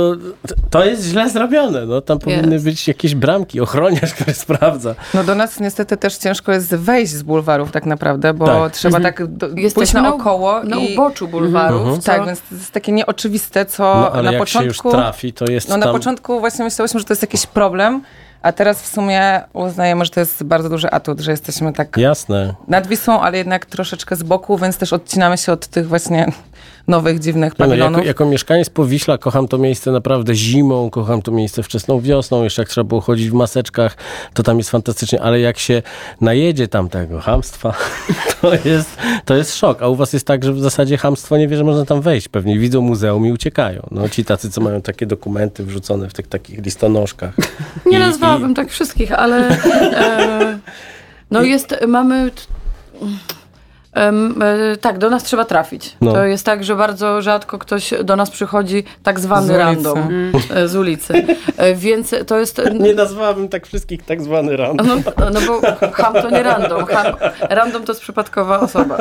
[0.69, 1.85] to jest źle zrobione.
[1.85, 2.65] No, tam powinny Jest.
[2.65, 4.95] być jakieś bramki, ochroniarz, który sprawdza.
[5.13, 8.73] No do nas niestety też ciężko jest wejść z bulwarów tak naprawdę, bo Tak.
[8.73, 10.93] trzeba tak do, pójść na- naokoło na i...
[10.93, 11.81] uboczu bulwarów.
[11.81, 12.01] Mhm.
[12.01, 14.63] Tak, więc to jest takie nieoczywiste, co No, ale na jak początku...
[14.63, 15.95] się już trafi, to jest No na tam...
[15.95, 18.01] początku właśnie myślałyśmy, że to jest jakiś problem,
[18.41, 22.53] a teraz w sumie uznajemy, że to jest bardzo duży atut, że jesteśmy tak Jasne.
[22.67, 26.31] nad Wisłą, ale jednak troszeczkę z boku, więc też odcinamy się od tych właśnie
[26.87, 27.97] nowych, dziwnych No, no, pawilonów.
[27.97, 32.61] jako, jako mieszkaniec Powiśla kocham to miejsce naprawdę zimą, kocham to miejsce wczesną wiosną, jeszcze
[32.61, 33.97] jak trzeba było chodzić w maseczkach,
[34.33, 35.81] to tam jest fantastycznie, ale jak się
[36.21, 37.73] najedzie tam tego hamstwa,
[38.41, 39.81] to jest, to jest szok.
[39.81, 42.27] A u was jest tak, że w zasadzie hamstwo nie wie, że można tam wejść.
[42.27, 43.87] Pewnie widzą muzeum i uciekają.
[43.91, 47.33] No ci tacy, co mają takie dokumenty wrzucone w tych takich listonoszkach.
[47.91, 50.59] Nie I- nazwałabym tak wszystkich, ale e,
[51.31, 52.31] no jest, mamy...
[53.95, 55.97] e, tak, do nas trzeba trafić.
[56.01, 56.13] No.
[56.13, 60.67] To jest tak, że bardzo rzadko ktoś do nas przychodzi tak zwany Z random e,
[60.67, 61.25] z ulicy.
[61.57, 62.61] E, więc to jest...
[62.79, 65.03] Nie nazwałabym tak wszystkich tak zwany random.
[65.17, 66.85] No, no bo ham to nie random.
[66.85, 67.15] Ham,
[67.49, 68.97] random to jest przypadkowa osoba.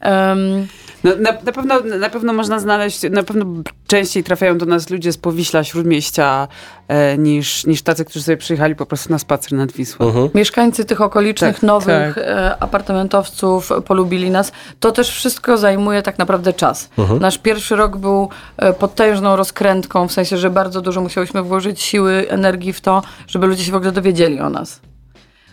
[0.00, 0.66] Em,
[1.04, 3.44] No, na, na, pewno, na pewno można znaleźć, na pewno
[3.86, 6.48] częściej trafiają do nas ludzie z Powiśla, Śródmieścia,
[6.88, 10.06] e, niż, niż tacy, którzy sobie przyjechali po prostu na spacer nad Wisłą.
[10.06, 10.28] Mhm.
[10.34, 12.24] mieszkańcy tych okolicznych Tak, nowych tak.
[12.24, 14.52] e, apartamentowców polubili nas.
[14.80, 16.90] To też wszystko zajmuje tak naprawdę czas.
[17.20, 22.26] Nasz pierwszy rok był e, potężną rozkrętką, w sensie, że bardzo dużo musiałyśmy włożyć siły,
[22.28, 24.80] energii w to, żeby ludzie się w ogóle dowiedzieli o nas.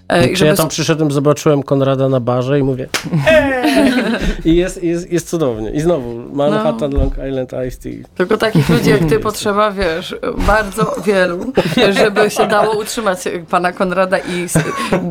[0.10, 2.88] E, i Czy ja tam przyszedłem, zobaczyłem Konrada na barze i mówię
[3.28, 3.68] eee!
[4.46, 5.72] I jest, jest, jest cudownie.
[5.72, 8.08] I znowu Manhattan, Long Island Ice Tea.
[8.16, 10.16] Tylko takich ludzi jak ty potrzeba, wiesz,
[10.48, 11.54] bardzo wielu,
[11.92, 14.48] żeby się dało utrzymać pana Konrada i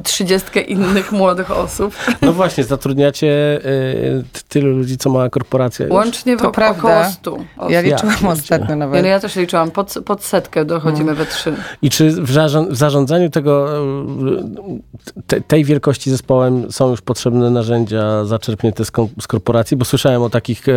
[0.05, 1.95] trzydziestkę innych młodych osób.
[2.23, 3.27] No właśnie, zatrudniacie
[3.67, 5.87] y, tylu ludzi, co mała korporacja.
[5.87, 5.95] już.
[5.95, 6.79] Łącznie To w prawda.
[6.89, 7.71] około stu osób.
[7.71, 9.03] Ja liczyłam Ja ostatnio Ja, nawet.
[9.03, 11.55] no ja też liczyłam, pod, pod setkę dochodzimy we trzy.
[11.83, 14.86] I czy w, zarząd, w zarządzaniu tego, y,
[15.27, 19.77] te, tej wielkości zespołem są już potrzebne narzędzia zaczerpnięte z, kom- z korporacji?
[19.77, 20.73] Bo słyszałem o takich e,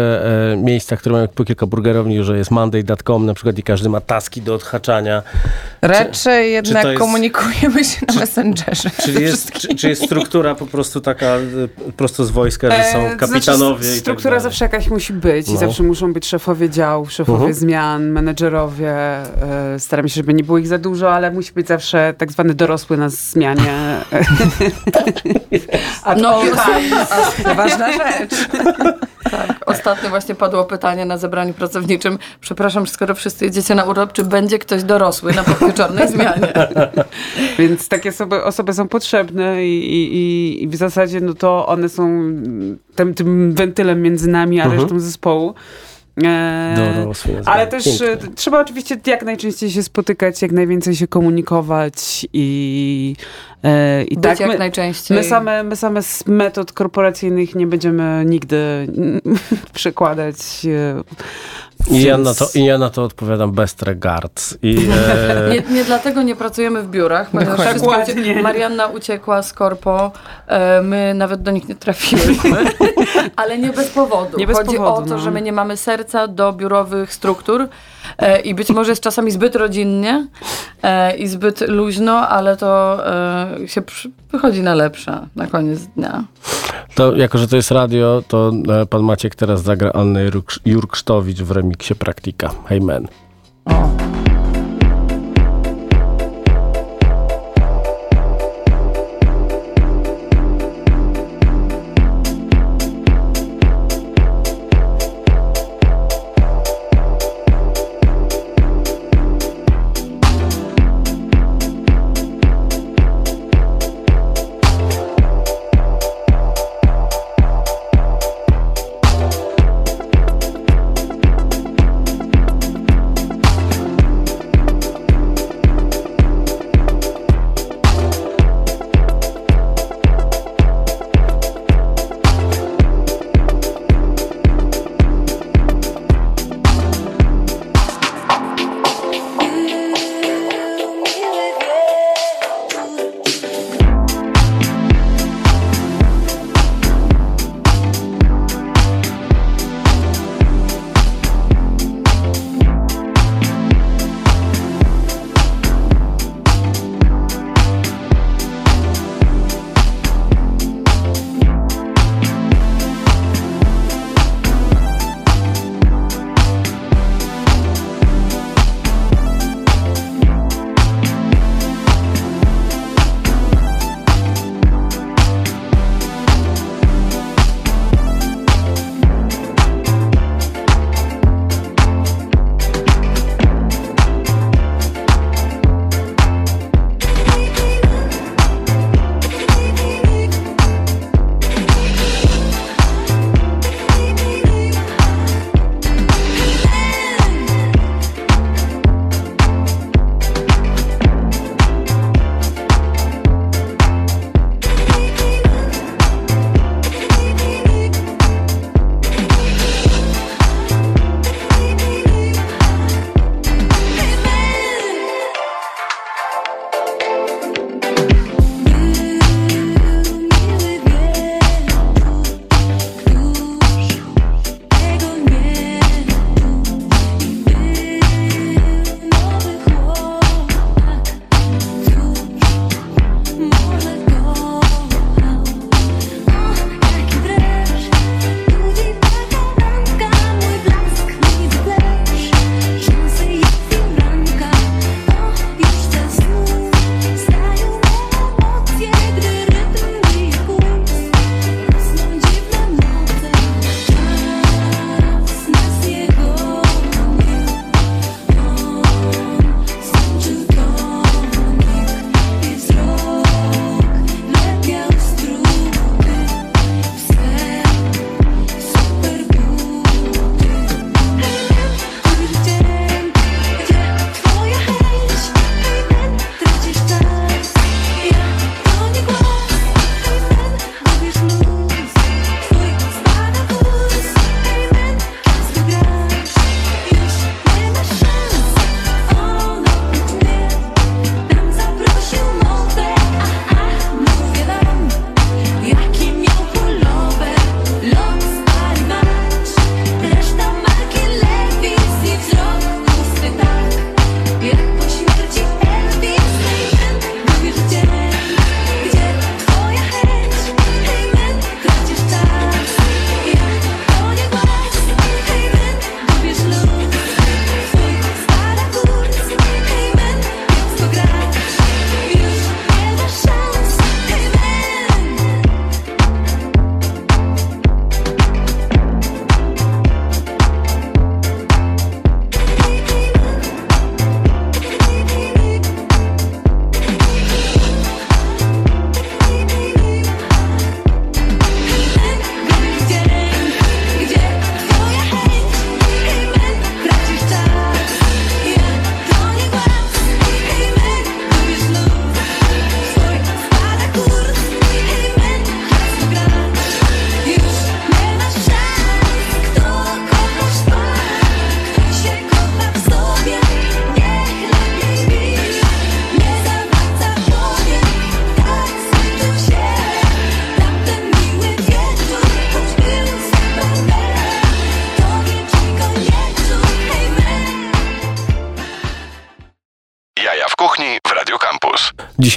[0.53, 4.01] e, miejscach, które mają po kilka burgerowni, że jest monday.com na przykład i każdy ma
[4.01, 5.23] taski do odhaczania.
[5.81, 8.89] Raczej jednak to jest- komunikujemy się na Messengerze.
[9.03, 12.93] Czyli jest, czy, czy jest struktura po prostu taka y, prosto z wojska, że E,
[12.93, 14.43] są to kapitanowie znaczy, i tak Struktura dalej?
[14.43, 15.59] zawsze jakaś musi być i No.
[15.59, 17.53] zawsze muszą być szefowie działów, szefowie Mhm.
[17.53, 18.91] zmian, menedżerowie.
[18.91, 22.53] E, Staram się, żeby nie było ich za dużo, ale musi być zawsze tak zwany
[22.53, 23.98] dorosły na zmianie.
[26.03, 26.41] A No
[27.43, 28.31] To ważna rzecz.
[29.31, 32.19] tak, ostatnio właśnie padło pytanie na zebraniu pracowniczym.
[32.41, 36.53] Przepraszam, skoro wszyscy jedziecie na urlop, czy będzie ktoś dorosły na wieczornej zmianie?
[37.59, 41.89] Więc takie osoby, osoby są potrzebne i, i, i- i w zasadzie no to one
[41.89, 42.21] są
[42.95, 44.81] tym, tym wentylem między nami a Mhm.
[44.81, 45.53] resztą zespołu.
[46.25, 47.51] E, Dorosły nazwa.
[47.51, 48.07] Ale też Piękne.
[48.07, 53.15] e, trzeba oczywiście jak najczęściej się spotykać, jak najwięcej się komunikować i,
[53.63, 54.39] e, i Być tak.
[54.39, 55.17] jak My, najczęściej.
[55.17, 58.87] my, same, my same z metod korporacyjnych nie będziemy nigdy
[59.73, 60.37] przekładać.
[61.87, 64.57] I ja, na to, I ja na to odpowiadam best regards.
[64.61, 64.77] I,
[65.47, 70.11] e, Nie, nie dlatego nie pracujemy w biurach, ponieważ wszystko ucie- Marianna uciekła z korpo,
[70.47, 72.57] e, my nawet do nich nie trafiłyśmy,
[73.35, 74.37] ale nie bez powodu.
[74.37, 75.19] Nie bez Chodzi powodu, o to, no.
[75.19, 77.67] że my nie mamy serca do biurowych struktur
[78.17, 80.27] e, i być może jest czasami zbyt rodzinnie
[80.83, 82.99] e, i zbyt luźno, ale to
[83.61, 86.23] e, się przy, wychodzi na lepsze na koniec dnia.
[86.95, 91.41] To jako, że to jest radio, to e, pan Maciek teraz zagra Annę Jurk- Jurksztowicz
[91.41, 92.49] w remiksie Praktika.
[92.65, 93.07] Hey man.
[93.65, 94.08] Radio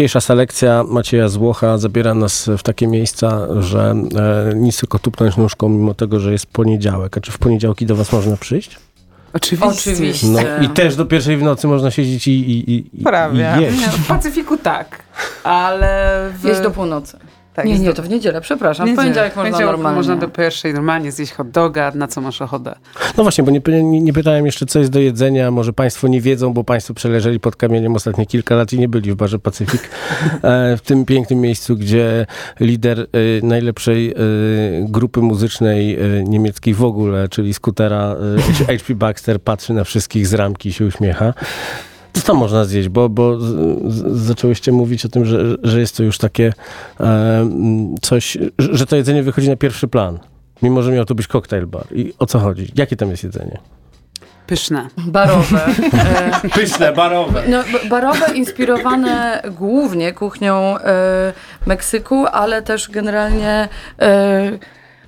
[0.03, 3.94] Dzisiejsza selekcja Macieja Złocha zabiera nas w takie miejsca, że
[4.50, 7.16] e, nic tylko tupnąć nóżką, mimo tego, że jest poniedziałek.
[7.16, 8.78] A czy w poniedziałki do was można przyjść?
[9.32, 9.90] Oczywiście.
[9.90, 10.26] Oczywiście.
[10.26, 13.55] No i też do pierwszej w nocy można siedzieć i, i, i, Prawie.
[13.59, 13.80] i jeść.
[13.80, 15.03] Nie, W Pacyfiku tak,
[15.44, 16.44] ale w...
[16.44, 17.18] Jest do północy.
[17.55, 18.92] Tak, nie, jest nie, do- to w niedzielę, przepraszam.
[18.92, 19.96] W poniedziałek można Poniedziałek normalnie.
[19.96, 22.74] Można do pierwszej normalnie zjeść hot doga, na co masz ochotę.
[23.16, 25.50] No właśnie, bo nie, nie, nie pytałem jeszcze, co jest do jedzenia.
[25.50, 29.12] Może państwo nie wiedzą, bo państwo przeleżeli pod kamieniem ostatnie kilka lat i nie byli
[29.12, 29.90] w barze Pacyfik.
[30.42, 32.26] E, w tym pięknym miejscu, gdzie
[32.61, 33.07] lider e,
[33.42, 34.14] najlepszej e,
[34.80, 38.16] grupy muzycznej niemieckiej w ogóle, czyli skutera
[38.66, 41.34] HP Baxter, patrzy na wszystkich z ramki i się uśmiecha.
[42.13, 42.89] Co tam można zjeść?
[42.89, 43.39] Bo, bo
[44.13, 46.53] zaczęłyście mówić o tym, że, że jest to już takie
[47.01, 47.51] e,
[48.03, 50.19] coś, że to jedzenie wychodzi na pierwszy plan.
[50.63, 51.87] Mimo, że miał to być cocktail bar.
[51.91, 52.73] I o co chodzi?
[52.75, 53.59] Jakie tam jest jedzenie?
[54.47, 54.89] Pyszne.
[54.97, 55.67] Barowe.
[56.55, 57.43] Pyszne, barowe.
[57.49, 61.33] No, barowe inspirowane głównie kuchnią e,
[61.67, 64.59] Meksyku, ale też generalnie e,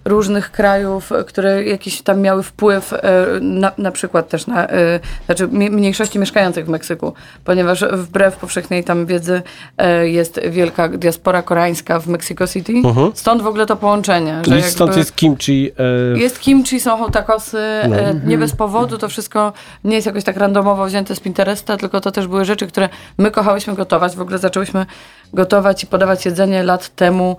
[0.05, 2.99] różnych krajów, które jakiś tam miały wpływ e,
[3.41, 9.07] na, na przykład też na e, znaczy mniejszości mieszkających w Meksyku, ponieważ wbrew powszechnej tam
[9.07, 9.43] wiedzy
[9.79, 12.73] e, jest wielka diaspora koreańska w Mexico City.
[13.15, 14.43] Stąd w ogóle to połączenie.
[14.49, 15.71] Że I stąd jest kimchi.
[16.15, 19.53] E, jest kimchi, są hot takosy, e, nie bez powodu, to wszystko
[19.85, 22.89] nie jest jakoś tak randomowo wzięte z Pinteresta, tylko to też były rzeczy, które
[23.19, 24.17] my kochałyśmy gotować.
[24.17, 24.87] W ogóle zaczęłyśmy
[25.33, 27.37] gotować i podawać jedzenie lat temu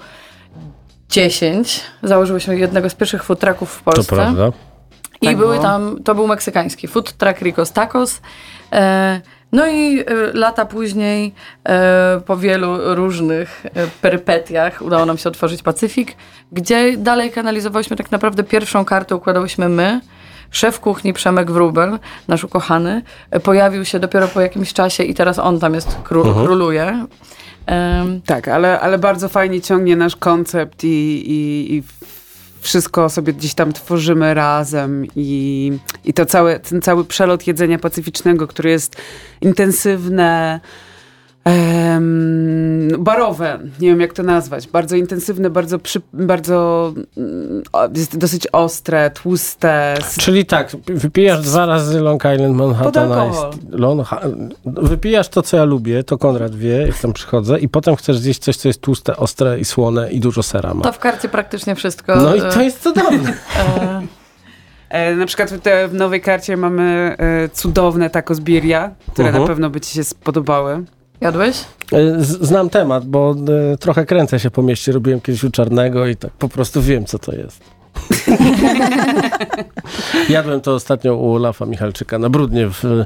[1.10, 1.82] 10.
[2.04, 4.16] Założyłyśmy jednego z pierwszych food trucków w to Polsce.
[4.16, 4.52] prawda.
[5.22, 8.22] I Tak były tam, to był meksykański food truck Ricos Tacos.
[8.74, 10.04] E, no i e,
[10.34, 11.34] lata później,
[11.70, 16.16] e, po wielu różnych e, perypetiach, udało nam się otworzyć Pacyfik,
[16.52, 20.02] gdzie dalej kanalizowałyśmy tak naprawdę pierwszą kartę, układałyśmy my.
[20.52, 23.02] Szef kuchni Przemek Wróbel, nasz ukochany,
[23.32, 27.06] e, pojawił się dopiero po jakimś czasie i teraz on tam jest, kró- króluje.
[27.66, 31.84] Em, Tak, ale, ale bardzo fajnie ciągnie nasz koncept i, i, i
[32.62, 35.72] wszystko sobie gdzieś tam tworzymy razem i,
[36.06, 38.96] i to całe, ten cały przelot jedzenia pacyficznego, który jest
[39.42, 40.60] intensywne,
[42.98, 47.64] barowe, nie wiem jak to nazwać, bardzo intensywne, bardzo, przy, bardzo mm,
[47.96, 53.10] jest dosyć ostre, tłuste, Czyli tak, wypijasz dwa razy Long Island Manhattan.
[53.70, 54.08] Long,
[54.66, 58.40] wypijasz to, co ja lubię, to Konrad wie, jak tam przychodzę, i potem chcesz zjeść
[58.40, 60.82] coś, co jest tłuste, ostre i słone i dużo sera ma.
[60.82, 62.16] to w karcie praktycznie wszystko.
[62.16, 63.34] No i e, to jest cudowne.
[63.60, 64.02] e,
[64.90, 67.16] E, na przykład w, te, w nowej karcie mamy
[67.54, 69.44] cudowne tacos birria, które Mhm.
[69.44, 70.84] na pewno by ci się spodobały.
[71.22, 71.58] Jadłeś?
[71.94, 73.36] E, z- Znam temat, bo
[73.74, 77.06] e, trochę kręcę się po mieście, robiłem kiedyś u Czarnego i tak po prostu wiem,
[77.06, 77.60] co to jest.
[80.30, 83.06] Jadłem to ostatnio u Olafa Michalczyka na brudnie w, e,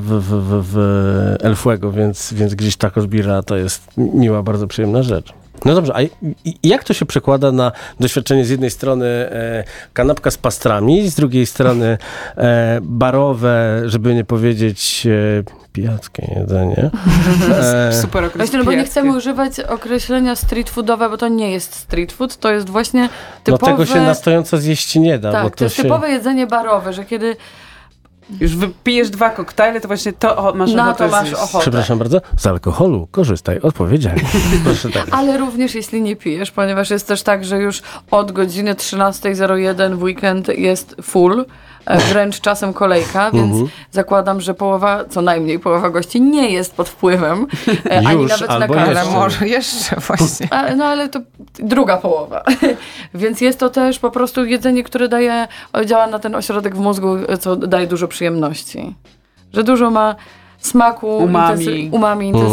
[0.00, 0.74] w, w, w,
[1.42, 5.32] w więc, więc gdzieś tako zbira to jest miła, bardzo przyjemna rzecz.
[5.64, 6.00] No dobrze, a
[6.62, 11.46] jak to się przekłada na doświadczenie z jednej strony e, kanapka z pastrami, z drugiej
[11.46, 11.98] strony
[12.36, 16.90] e, barowe, żeby nie powiedzieć e, pijackie jedzenie.
[17.50, 21.50] E, Super okres Właśnie, no bo nie chcemy używać określenia street foodowe, bo to nie
[21.50, 23.08] jest street food, to jest właśnie no
[23.44, 23.72] typowe...
[23.72, 25.82] tego się na stojąco zjeść nie da, bo Tak, to, to jest się...
[25.82, 27.36] typowe jedzenie barowe, że kiedy
[28.40, 31.58] Już wypijesz dwa koktajle, to właśnie to o, masz na ochotę to masz ochotę.
[31.60, 34.22] Przepraszam bardzo, z alkoholu korzystaj odpowiedzialnie.
[34.64, 35.06] Proszę tak.
[35.10, 40.02] Ale również jeśli nie pijesz, ponieważ jest też tak, że już od godziny 13.01 w
[40.02, 41.44] weekend jest full,
[41.86, 43.68] wręcz czasem kolejka, więc Mhm.
[43.90, 47.46] zakładam, że połowa, co najmniej połowa gości nie jest pod wpływem,
[47.90, 48.92] e, ani Już, nawet na karę.
[48.94, 49.10] Jeszcze.
[49.14, 50.48] może jeszcze właśnie.
[50.50, 51.20] A, no ale to
[51.54, 52.42] druga połowa.
[53.14, 55.48] Więc jest to też po prostu jedzenie, które daje,
[55.86, 57.08] działa na ten ośrodek w mózgu,
[57.40, 58.94] co daje dużo przyjemności.
[59.52, 60.14] Że dużo ma
[60.58, 61.64] smaku, Umami.
[61.66, 62.46] intensy- umami Mhm.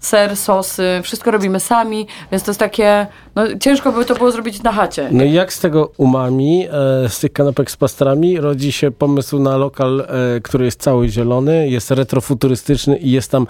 [0.00, 4.62] Ser, sosy, wszystko robimy sami, więc to jest takie, no ciężko by to było zrobić
[4.62, 5.08] na chacie.
[5.12, 9.38] No i jak z tego umami, e, z tych kanapek z pastrami, rodzi się pomysł
[9.38, 13.46] na lokal, e, który jest cały zielony, jest retrofuturystyczny i jest tam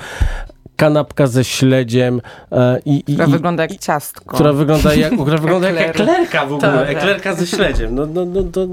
[0.83, 2.21] kanapka ze śledziem
[2.53, 4.25] e, i, i, Która i, wygląda jak ciastko.
[4.35, 6.09] która wygląda jak, która wygląda jak Ekler.
[6.11, 6.89] eklerka w ogóle, Tak.
[6.91, 7.95] eklerka ze śledziem.
[7.95, 8.67] No, no, no, to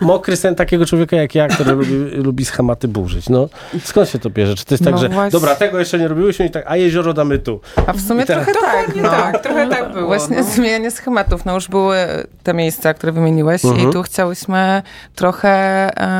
[0.00, 3.28] mokry sen takiego człowieka jak ja, który lubi, lubi schematy burzyć.
[3.28, 3.48] No,
[3.84, 4.54] skąd się to bierze?
[4.54, 5.30] Czy to jest tak, No że właśnie.
[5.40, 7.60] dobra, tego jeszcze nie robiłyśmy i tak, a jezioro damy tu.
[7.86, 9.10] A w sumie teraz- trochę tak, Nie no.
[9.10, 10.06] tak, trochę tak było.
[10.06, 10.42] Właśnie no.
[10.44, 11.44] zmienianie schematów.
[11.44, 11.96] No już były
[12.42, 13.90] te miejsca, które wymieniłeś Mhm.
[13.90, 14.82] i tu chciałyśmy
[15.14, 15.50] trochę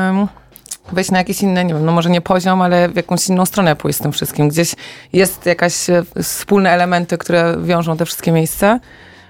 [0.09, 0.27] em,
[0.91, 3.75] wejść na jakiś inny, nie wiem, no może nie poziom, ale w jakąś inną stronę
[3.75, 4.49] pójść z tym wszystkim.
[4.49, 4.75] Gdzieś
[5.13, 8.79] jest jakaś e, wspólne elementy, które wiążą te wszystkie miejsca,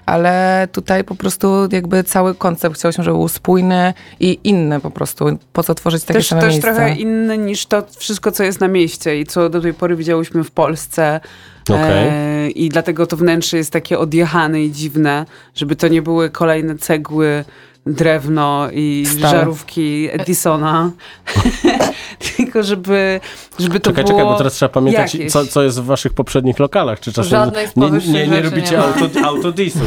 [0.06, 5.38] ale tutaj po prostu jakby cały koncept chciałyśmy, żeby był spójny i inny po prostu.
[5.52, 6.74] Po co tworzyć takie Też, same też miejsca?
[6.74, 10.44] trochę inny niż to wszystko, co jest na mieście i co do tej pory widziałyśmy
[10.44, 11.20] w Polsce.
[11.68, 12.08] Okej.
[12.08, 16.78] E, I dlatego to wnętrze jest takie odjechane i dziwne, żeby to nie były kolejne
[16.78, 17.44] cegły,
[17.88, 19.38] drewno i Stare.
[19.38, 20.90] żarówki Edisona.
[22.36, 23.20] Tylko żeby,
[23.58, 25.32] żeby to Czekaj, było czekaj, bo teraz trzeba pamiętać, jakieś.
[25.32, 27.00] co, co jest w waszych poprzednich lokalach.
[27.00, 28.84] Czy czasem Żadnej nie, nie, nie rzeczy robicie nie ma.
[28.84, 29.82] auto, autodisów.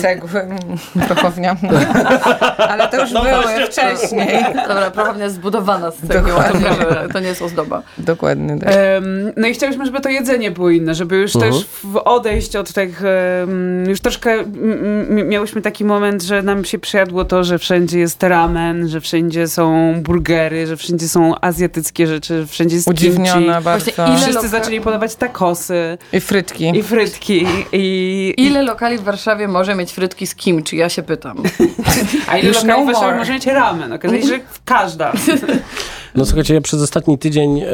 [0.00, 0.58] Cegły, mm,
[1.08, 1.56] prochownia.
[2.70, 4.44] ale to już No były wcześniej.
[4.68, 7.82] Dobra, prochownia jest zbudowana z cegieł, to, nie, to nie jest ozdoba.
[7.98, 8.58] Dokładnie.
[8.58, 8.68] Tak.
[8.72, 11.52] Em, no i chcieliśmy, żeby to jedzenie było inne, żeby już Mhm.
[11.52, 16.64] też w odejść od tych, em, już troszkę mm, mm, miałyśmy taki moment, że nam
[16.64, 22.06] się przyjadło to, że wszędzie jest ramen, że wszędzie są burgery, że wszędzie są azjatyckie
[22.06, 23.64] rzeczy, że wszędzie jest Udziwniona kimchi.
[23.64, 23.90] bardzo.
[24.08, 26.72] ile Wszyscy zaczęli podawać takosy I frytki.
[26.78, 28.34] i frytki i...
[28.36, 30.76] Ile lokali w Warszawie może mieć frytki z kimchi?
[30.76, 31.42] Ja się pytam.
[32.28, 33.18] A ile Już lokali no w Warszawie more.
[33.18, 33.92] może mieć ramen?
[33.92, 35.12] Okazuje się, że każda.
[36.14, 37.66] No słuchajcie, ja przez ostatni tydzień e,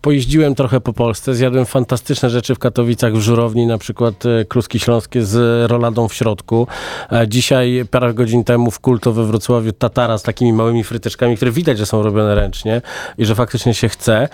[0.00, 4.78] pojeździłem trochę po Polsce, zjadłem fantastyczne rzeczy w Katowicach, w Żurowni, na przykład e, kluski
[4.78, 6.66] śląskie z roladą w środku.
[7.12, 11.50] E, dzisiaj, parę godzin temu w Kulto we Wrocławiu tatara z takimi małymi fryteczkami, które
[11.50, 12.82] widać, że są robione ręcznie
[13.18, 14.28] i że faktycznie się chce.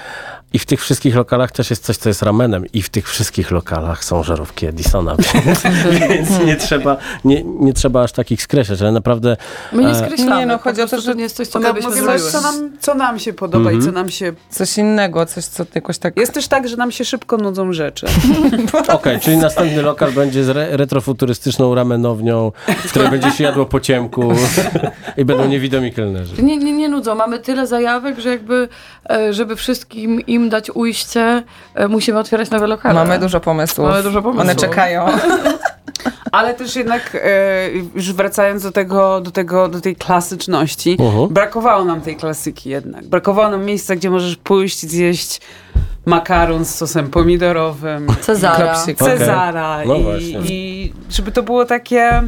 [0.52, 2.64] I w tych wszystkich lokalach też jest coś, co jest ramenem.
[2.72, 5.62] I w tych wszystkich lokalach są żarówki Edisona, więc,
[6.08, 9.36] więc nie, trzeba, nie, nie trzeba aż takich skreślać, ale naprawdę
[9.72, 10.36] My nie E, skreślamy.
[10.40, 12.30] Nie, no, chodzi o to, że nie jest coś, co my byśmy mówimy, zrobiły.
[12.30, 13.78] co nam, co nam się podoba Mhm.
[13.80, 14.32] i co nam się...
[14.50, 16.16] Coś innego, coś, co jakoś tak...
[16.16, 18.06] Jest też tak, że nam się szybko nudzą rzeczy.
[18.88, 22.52] Okej, czyli następny lokal będzie z re retrofuturystyczną ramenownią,
[22.84, 24.32] w której będzie się jadło po ciemku
[25.16, 26.42] i będą niewidomi kelnerzy.
[26.42, 27.14] Nie, nie, nie nudzą.
[27.14, 28.68] Mamy tyle zajawek, że jakby,
[29.10, 31.42] e, żeby wszystkim im dać ujście,
[31.74, 32.94] e, musimy otwierać nowe lokale.
[32.94, 33.88] Mamy dużo pomysłów.
[33.88, 34.42] Mamy dużo pomysłów.
[34.44, 35.06] One czekają.
[36.32, 41.28] Ale też jednak, e, już wracając do tego, do tego, do tej klasyczności, Mhm.
[41.28, 43.06] brakowało nam tej klasyki jednak.
[43.06, 45.40] Brakowało nam miejsca, gdzie możesz pójść zjeść
[46.06, 48.82] makaron z sosem pomidorowym, Cezara.
[48.82, 48.96] Okej.
[48.96, 52.22] Cezara No i, i żeby to było takie...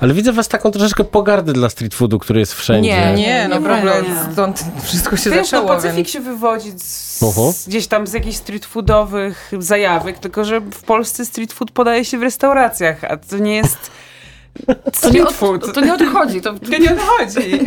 [0.00, 2.90] Ale widzę was taką troszeczkę pogardę dla street foodu, który jest wszędzie.
[2.90, 4.32] Nie, Nie, no nie.
[4.32, 6.10] stąd wszystko się Wiesz, no zaczęło, Pacyfik więc...
[6.10, 7.20] się wywodzi z,
[7.54, 12.04] z, gdzieś tam z jakichś street foodowych zajawek, tylko że w Polsce street food podaje
[12.04, 13.78] się w restauracjach, a to nie jest
[14.66, 15.74] To nie, street od, food.
[15.74, 16.40] to nie odchodzi.
[16.40, 17.60] To, To nie odchodzi.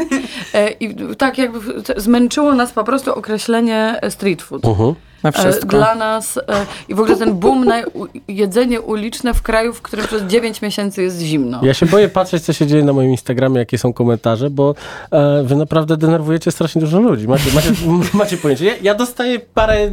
[0.53, 1.59] e, I tak jakby
[1.97, 4.65] zmęczyło nas po prostu określenie street food.
[4.65, 4.93] Mhm.
[5.23, 5.67] Na E, wszystko.
[5.77, 6.41] Dla nas e,
[6.89, 7.81] i w ogóle ten boom na
[8.27, 11.59] jedzenie uliczne w kraju, w którym przez 9 miesięcy jest zimno.
[11.63, 14.75] Ja się boję patrzeć, co się dzieje na moim Instagramie, jakie są komentarze, bo
[15.11, 17.27] e, wy naprawdę denerwujecie strasznie dużo ludzi.
[17.27, 17.71] Macie, macie,
[18.17, 18.65] macie pojęcie.
[18.65, 19.91] Ja, ja dostaję parę e,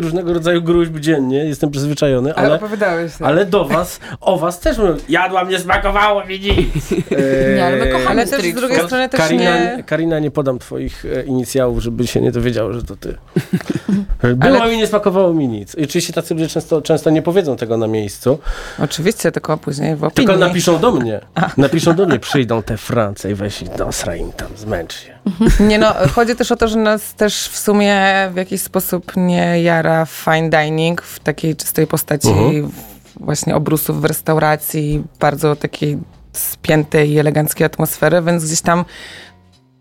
[0.00, 3.28] różnego rodzaju gruźb dziennie, jestem przyzwyczajony, Ale ale, opowiadałeś tak.
[3.28, 6.92] ale do was, o was też mówią, jadłam, nie smakowało mi nic.
[7.12, 8.86] E, Nie, ale my kochamy Ale też z drugiej food.
[8.86, 9.82] strony też Karina, nie...
[9.86, 13.14] Karina, nie podam twoich e, inicjałów, żeby się nie dowiedział, że to ty.
[14.36, 15.74] Było Ale- mi, nie smakowało mi nic.
[15.74, 18.38] I oczywiście tacy ludzie często, często nie powiedzą tego na miejscu,
[18.78, 20.26] Oczywiście, tylko później w opinii.
[20.28, 21.20] tylko napiszą do mnie.
[21.56, 25.18] Napiszą do mnie, przyjdą te France i weź i dosra im tam, zmęcz się.
[25.60, 28.02] Nie no, chodzi też o to, że nas też w sumie
[28.32, 32.68] w jakiś sposób nie jara fine dining w takiej czystej postaci Mhm.
[32.70, 32.72] w-
[33.20, 35.98] właśnie obrusów w restauracji, bardzo takiej
[36.32, 38.84] spiętej i eleganckiej atmosfery, więc gdzieś tam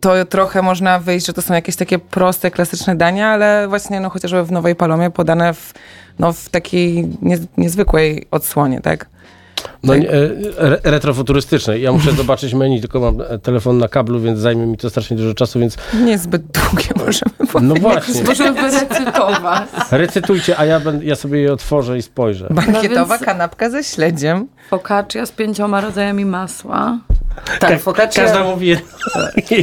[0.01, 4.09] to trochę można wyjść, że to są jakieś takie proste, klasyczne dania, ale właśnie no,
[4.09, 5.73] chociażby w Nowej Palomie podane w,
[6.19, 9.05] no, w takiej nie, niezwykłej odsłonie, tak?
[9.83, 11.81] No, nie, e, re, retrofuturystycznej.
[11.81, 15.17] Ja muszę zobaczyć menu, tylko mam e, telefon na kablu, więc zajmie mi to strasznie
[15.17, 17.61] dużo czasu, więc Niezbyt długie możemy powiedzieć.
[17.61, 18.23] no właśnie.
[18.23, 19.69] Możemy wyrecytować.
[19.91, 22.47] Recytujcie, a ja, będę, ja sobie je otworzę i spojrzę.
[22.51, 24.47] Bankietowa No kanapka ze śledziem.
[24.69, 26.97] Focaccia z pięcioma rodzajami masła.
[27.59, 28.23] Tak, focaccia.
[28.23, 28.75] Każda mówi.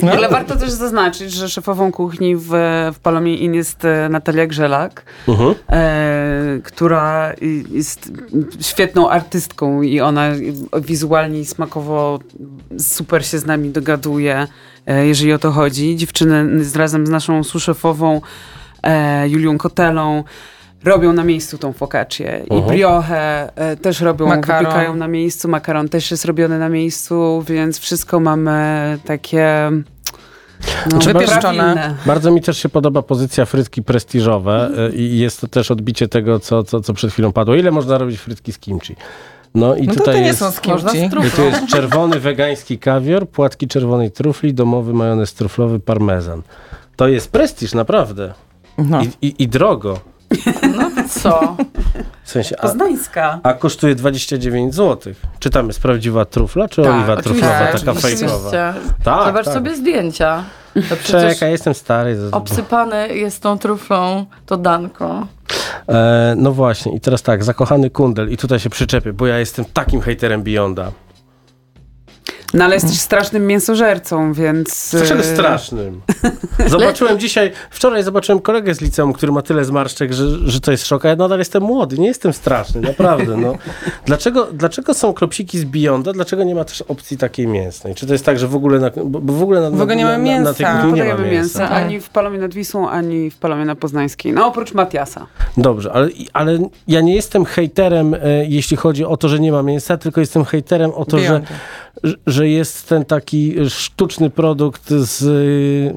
[0.02, 0.12] No.
[0.12, 2.48] Ale warto też zaznaczyć, że szefową kuchni w,
[2.94, 5.54] w Palomie Inn jest e, Natalia Grzelak, Mhm.
[5.70, 7.32] e, która
[7.70, 8.12] jest
[8.60, 10.28] świetną artystką i ona
[10.80, 12.18] wizualnie i smakowo
[12.78, 14.46] super się z nami dogaduje,
[14.86, 15.96] e, jeżeli o to chodzi.
[15.96, 18.20] Dziewczyny z, razem z naszą suszefową
[18.82, 20.24] e, Julią Kotelą
[20.84, 22.40] robią na miejscu tą focaccię.
[22.50, 22.68] I Mhm.
[22.68, 24.64] brioche e, też robią, Makaron.
[24.64, 31.12] wypiekają na miejscu, makaron też jest robiony na miejscu, więc wszystko mamy takie no, Znaczy,
[31.12, 31.40] wypieszczone.
[31.40, 31.94] prawilne.
[32.06, 36.40] Bardzo mi też się podoba pozycja frytki prestiżowe e, i jest to też odbicie tego,
[36.40, 37.54] co, co, co przed chwilą padło.
[37.54, 38.96] Ile można robić frytki z kimchi?
[39.54, 40.38] No i No to tutaj nie jest...
[40.38, 41.08] są z Można kimchi.
[41.08, 41.28] z truflą.
[41.28, 46.42] I tu jest czerwony wegański kawior, płatki czerwonej trufli, domowy majonez truflowy, parmezan.
[46.96, 48.32] To jest prestiż, naprawdę.
[48.78, 49.02] No.
[49.02, 50.00] I, i, I drogo.
[50.76, 51.56] No co?
[52.24, 53.40] W sensie, a, Poznańska.
[53.42, 55.12] a kosztuje 29 zł.
[55.38, 58.28] Czy tam jest prawdziwa trufla, czy Tak, oliwa Oczywiście, truflowa, taka oczywiście.
[58.28, 58.50] fejkowa?
[59.04, 59.54] Tak, Zobacz tak.
[59.54, 60.44] sobie zdjęcia.
[60.74, 62.16] To przecież Czekaj, jestem stary.
[62.32, 65.26] obsypane jest tą truflą to danko.
[65.88, 69.64] E, no właśnie, i teraz tak, zakochany kundel, i tutaj się przyczepię, bo ja jestem
[69.72, 70.92] takim hejterem Beyonda.
[72.54, 74.88] No ale jesteś strasznym mięsożercą, więc...
[74.92, 76.00] Dlaczego e, strasznym?
[76.66, 80.86] Zobaczyłem dzisiaj, wczoraj zobaczyłem kolegę z liceum, który ma tyle zmarszczek, że, że to jest
[80.86, 83.36] szok, a ja nadal jestem młody, nie jestem straszny, naprawdę.
[83.36, 83.54] No.
[84.06, 87.94] Dlaczego, dlaczego są klopsiki z Beyonda, dlaczego nie ma też opcji takiej mięsnej?
[87.94, 90.04] Czy to jest tak, że w ogóle na, bo w ogóle na, W ogóle nie
[90.04, 90.82] na, ma na, na tej mięsa.
[90.82, 91.60] kuchni nie ma Podajemy mięsa?
[91.60, 94.32] mięsa ani w Palomie nad Wisłą, ani w Palomie na Poznańskiej.
[94.32, 95.26] No oprócz Matiasa.
[95.56, 99.62] Dobrze, ale, ale ja nie jestem hejterem, e, jeśli chodzi o to, że nie ma
[99.62, 101.48] mięsa, tylko jestem hejterem o to, Beyonda.
[101.48, 101.54] że-
[102.26, 105.94] że jest ten taki sztuczny produkt z y,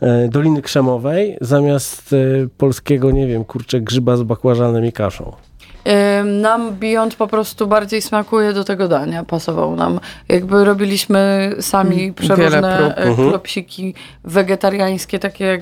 [0.00, 2.16] e, Doliny Krzemowej zamiast e,
[2.58, 5.32] polskiego, nie wiem, kurczę, grzyba z bakłażanem i kaszą.
[6.24, 10.00] Nam Beyond po prostu bardziej smakuje do tego dania, pasował nam.
[10.28, 13.28] Jakby robiliśmy sami Wiele przeróżne e, Mhm.
[13.28, 15.60] klopsiki wegetariańskie, takie jak,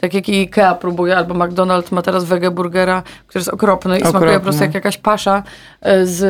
[0.00, 4.18] tak jak i Ikea próbuje, albo McDonald's ma teraz wegeburgera, który jest okropny i smakuje
[4.20, 4.38] Okropny.
[4.38, 5.42] po prostu jak jakaś pasza
[5.80, 6.22] e, z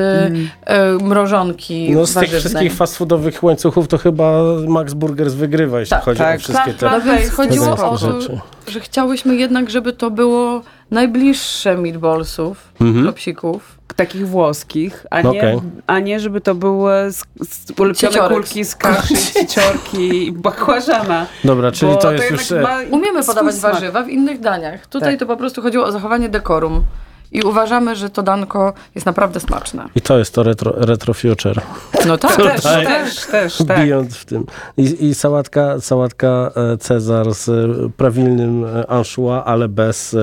[0.66, 2.40] e, mrożonki No z tych warzywnej.
[2.40, 6.72] wszystkich fast foodowych łańcuchów to chyba Max Burgers wygrywa, jeśli Tak, chodzi tak, o wszystkie
[6.74, 8.20] tak, te No więc chodziło o to,
[8.68, 10.62] że chciałyśmy jednak, żeby to było
[10.94, 13.04] najbliższe meatballsów, Mhm.
[13.04, 13.78] klopsików.
[13.96, 15.60] Takich włoskich, a nie, Okej.
[15.86, 16.92] a nie żeby to były
[17.78, 21.26] ulepione kulki z kaszy, cieciorki i bakłażana.
[21.44, 22.50] Dobra, czyli to jest już...
[22.50, 24.86] jednak e, ma Umiemy podawać warzywa w innych daniach.
[24.86, 25.20] Tutaj Tak.
[25.20, 26.82] to po prostu chodziło o zachowanie dekorum.
[27.34, 29.84] I uważamy, że to danko jest naprawdę smaczne.
[29.94, 31.60] I to jest to retro, retro future.
[32.06, 32.36] No tak.
[32.36, 32.86] Też, Tak.
[32.86, 33.66] też, też, tak.
[33.66, 34.46] Beyond w tym.
[34.76, 40.16] I, i sałatka, sałatka e, Cezar z e, prawilnym e, anchois, ale bez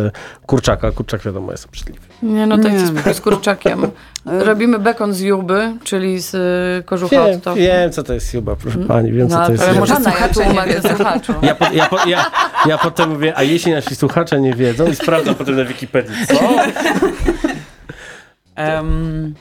[0.45, 0.91] kurczaka.
[0.91, 1.99] Kurczak wiadomo jest obrzydliwy.
[2.23, 2.79] Nie, no tak Nie.
[3.07, 3.91] jest z kurczakiem.
[4.25, 8.55] Robimy bekon z juby, czyli z y, kożucha Wiem, od wiem, co to jest chyba,
[8.55, 9.79] proszę pani, wiem, co No, to jest ale juba.
[9.79, 10.01] może
[10.95, 11.33] słuchaczu.
[11.41, 12.31] Ja, po, ja, po, ja,
[12.65, 16.33] ja potem mówię, a jeśli nasi słuchacze nie wiedzą i sprawdzam potem na Wikipedii, co?
[18.55, 19.33] Em,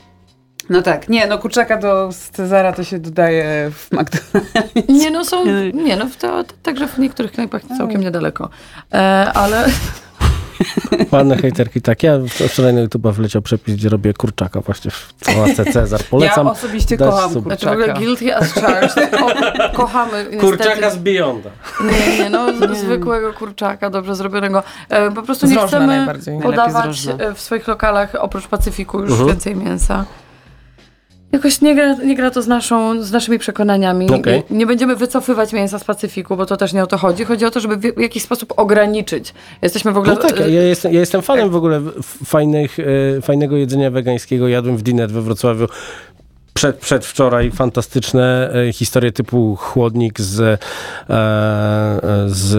[0.69, 4.83] no tak, nie, no kurczaka do Cezara to się dodaje w McDonald's.
[4.89, 8.49] Nie no, są, nie no, to, to, także w niektórych knajpach całkiem niedaleko.
[8.93, 8.97] E,
[9.33, 9.65] ale
[11.11, 12.03] Ładne hejterki, tak.
[12.03, 16.03] Ja wczoraj na YouTube'a wleciał przepis, gdzie robię kurczaka właśnie w sałatce Cezar.
[16.03, 16.45] Polecam.
[16.45, 18.05] Ja osobiście kocham sub- znaczy w ogóle kurczaka.
[18.05, 19.13] guilty as charged.
[19.21, 19.31] O,
[19.75, 20.95] kochamy Kurczaka niestety.
[20.95, 21.49] z Beyonda.
[21.83, 24.63] Nie, nie, no z- zwykłego kurczaka, dobrze zrobionego.
[24.89, 26.07] E, po prostu nie chcemy
[26.43, 29.27] podawać e, w swoich lokalach oprócz Pacyfiku już Mhm.
[29.29, 30.05] więcej mięsa.
[31.31, 34.09] Jakoś nie gra, nie gra to z, naszą, z naszymi przekonaniami.
[34.09, 34.43] Okej.
[34.49, 37.25] Nie będziemy wycofywać mięsa z Pacyfiku, bo to też nie o to chodzi.
[37.25, 39.33] Chodzi o to, żeby w, jakiś sposób ograniczyć.
[39.61, 40.13] Jesteśmy w ogóle...
[40.13, 41.81] No tak, ja jestem, ja jestem fanem w ogóle
[42.25, 44.47] fajnych, e, fajnego jedzenia wegańskiego.
[44.47, 45.67] Jadłem w Dinet we Wrocławiu
[46.53, 50.57] przed, przedwczoraj fantastyczne e, historie typu chłodnik z, e,
[52.27, 52.53] z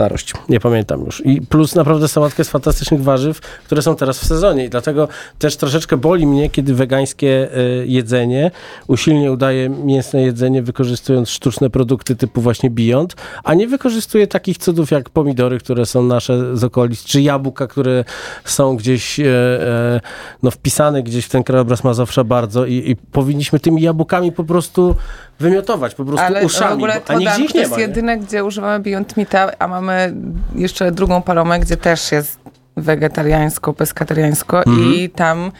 [0.00, 0.32] starość.
[0.48, 1.26] Nie pamiętam już.
[1.26, 4.64] I plus naprawdę sałatkę z fantastycznych warzyw, które są teraz w sezonie.
[4.64, 8.50] I dlatego też troszeczkę boli mnie, kiedy wegańskie e, jedzenie
[8.86, 14.90] usilnie udaje mięsne jedzenie, wykorzystując sztuczne produkty typu właśnie Beyond, a nie wykorzystuje takich cudów
[14.90, 18.04] jak pomidory, które są nasze z okolic, czy jabłka, które
[18.44, 20.00] są gdzieś e, e,
[20.42, 24.96] no, wpisane gdzieś w ten krajobraz Mazowsza bardzo i, i powinniśmy tymi jabłkami po prostu
[25.40, 27.70] wymiotować, po prostu Ale uszami, w ogóle bo, a nigdzie podam, ich to nie jest
[27.72, 27.76] ma.
[27.76, 27.82] nie?
[27.82, 30.14] jedyne, gdzie używamy Beyond Meata, a mamy
[30.54, 32.38] jeszcze drugą palomę, gdzie też jest
[32.76, 34.94] wegetariańsko, peskatariańsko Mhm.
[34.94, 35.52] i tam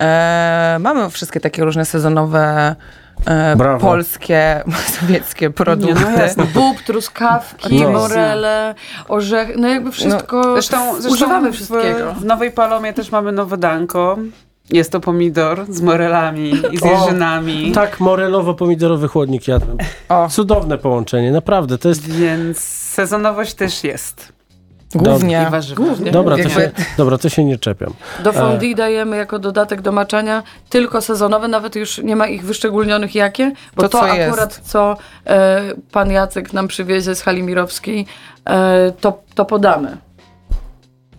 [0.00, 2.76] e, mamy wszystkie takie różne sezonowe
[3.26, 4.62] e, polskie,
[5.00, 5.94] sowieckie produkty.
[6.04, 6.44] no jasne.
[6.44, 7.90] Bób, truskawki, No.
[7.90, 8.74] morele,
[9.08, 12.12] orzechy, no jakby wszystko, Zresztą, zresztą używamy w, wszystkiego.
[12.14, 14.16] W Nowej Palomie też mamy nowe danko.
[14.70, 17.72] Jest to pomidor z morelami i z O, jeżynami.
[17.72, 19.76] Tak, morelowo-pomidorowy chłodnik jadłem.
[20.08, 21.78] O, Cudowne połączenie, naprawdę.
[21.78, 22.10] To jest.
[22.10, 24.32] Więc sezonowość też jest.
[24.94, 25.50] głównie.
[25.76, 26.10] Głównie.
[26.10, 27.92] Dobra, to się, dobra, to się nie czepiam.
[28.24, 33.14] Do fondue dajemy jako dodatek do maczania tylko sezonowe, nawet już nie ma ich wyszczególnionych
[33.14, 34.70] jakie, bo To, to, co akurat jest.
[34.70, 34.96] co
[35.26, 35.60] e,
[35.92, 38.06] pan Jacek nam przywiezie z hali mirowskiej,
[38.48, 39.96] e, to, to podamy.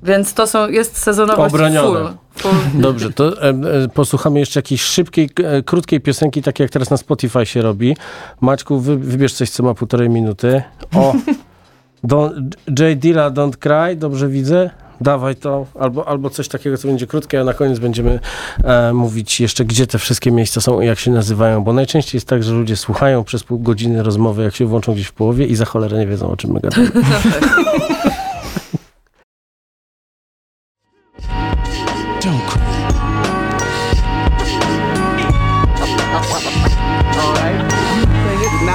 [0.04, 2.14] Więc to są, jest sezonowość Obronione.
[2.36, 2.51] full.
[2.82, 3.54] Dobrze, to e,
[3.93, 7.97] posłuchamy jeszcze jakiejś szybkiej, e, krótkiej piosenki, tak jak teraz na Spotify się robi.
[8.41, 10.64] Maćku, wy, wybierz coś, co ma półtorej minuty.
[10.95, 11.14] O,
[12.08, 12.99] don't, J.
[12.99, 14.70] Dilla, Don't Cry, dobrze widzę?
[15.01, 18.20] Dawaj to, albo, albo coś takiego, co będzie krótkie, a na koniec będziemy
[18.64, 22.28] e, mówić jeszcze, gdzie te wszystkie miejsca są i jak się nazywają, bo najczęściej jest
[22.28, 25.56] tak, że ludzie słuchają przez pół godziny rozmowy, jak się włączą gdzieś w połowie i
[25.56, 26.91] za cholerę nie wiedzą, o czym my gadamy.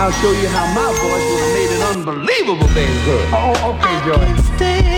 [0.09, 3.29] I'll show you how my voice would've made an unbelievable thing good.
[3.31, 4.97] Oh, okay, Joy.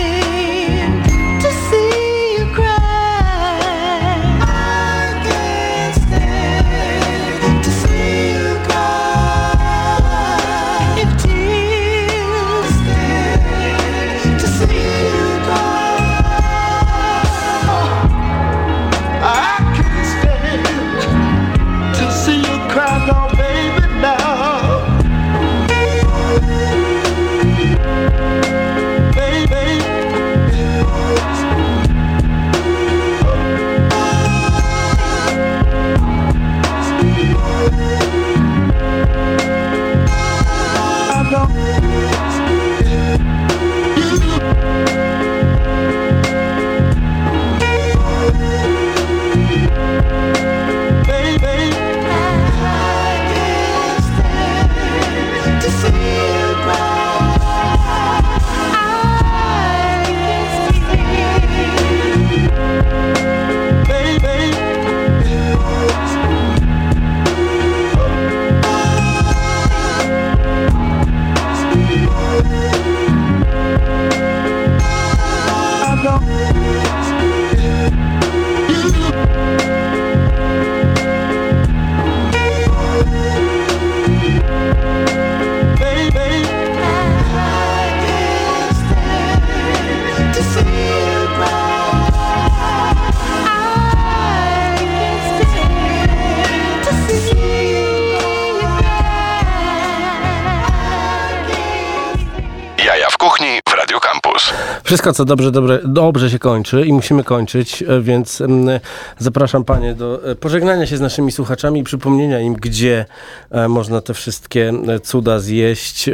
[104.91, 108.80] Wszystko, co dobrze, dobre, dobrze się kończy i musimy kończyć, e, więc mm,
[109.18, 113.05] zapraszam Panie do e, pożegnania się z naszymi słuchaczami i przypomnienia im, gdzie
[113.51, 114.72] e, można te wszystkie
[115.03, 116.11] cuda zjeść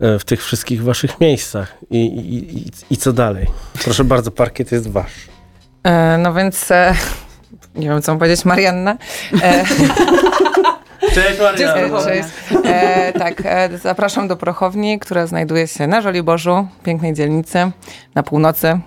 [0.00, 3.46] w tych wszystkich Waszych miejscach i, i, i, co dalej.
[3.84, 5.12] Proszę bardzo, parkiet jest Wasz.
[6.18, 6.68] No więc
[7.74, 8.96] nie wiem, co powiedzieć, Marianna.
[11.14, 11.74] Cześć Maria!
[11.74, 12.28] e, cześć.
[12.64, 17.70] E, tak, e, zapraszam do Prochowni, która znajduje się na Żoliborzu, pięknej dzielnicy,
[18.14, 18.80] na północy.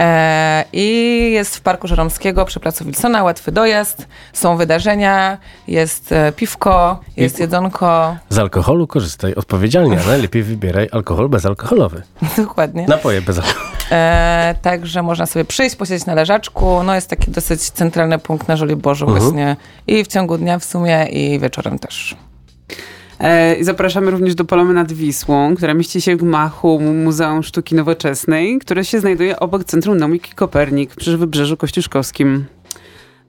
[0.00, 5.38] E, I jest w Parku Żeromskiego przy placu Wilsona, łatwy dojazd, są wydarzenia,
[5.68, 12.02] jest e, piwko, jest jedzonko, Z alkoholu korzystaj odpowiedzialnie, a najlepiej wybieraj alkohol bezalkoholowy.
[12.36, 12.86] dokładnie.
[12.88, 13.74] Napoje bezalkoholowe.
[13.90, 16.82] E, także można sobie przyjść, posiedzieć na leżaczku.
[16.82, 19.22] No jest taki dosyć centralny punkt na Żoliborzu Mhm.
[19.22, 19.56] właśnie.
[19.86, 22.16] I w ciągu dnia w sumie i wieczorem też.
[23.18, 27.74] E, i zapraszamy również do Polomy nad Wisłą, która mieści się w gmachu Muzeum Sztuki
[27.74, 32.44] Nowoczesnej, które się znajduje obok Centrum Nauki Kopernik przy Wybrzeżu Kościuszkowskim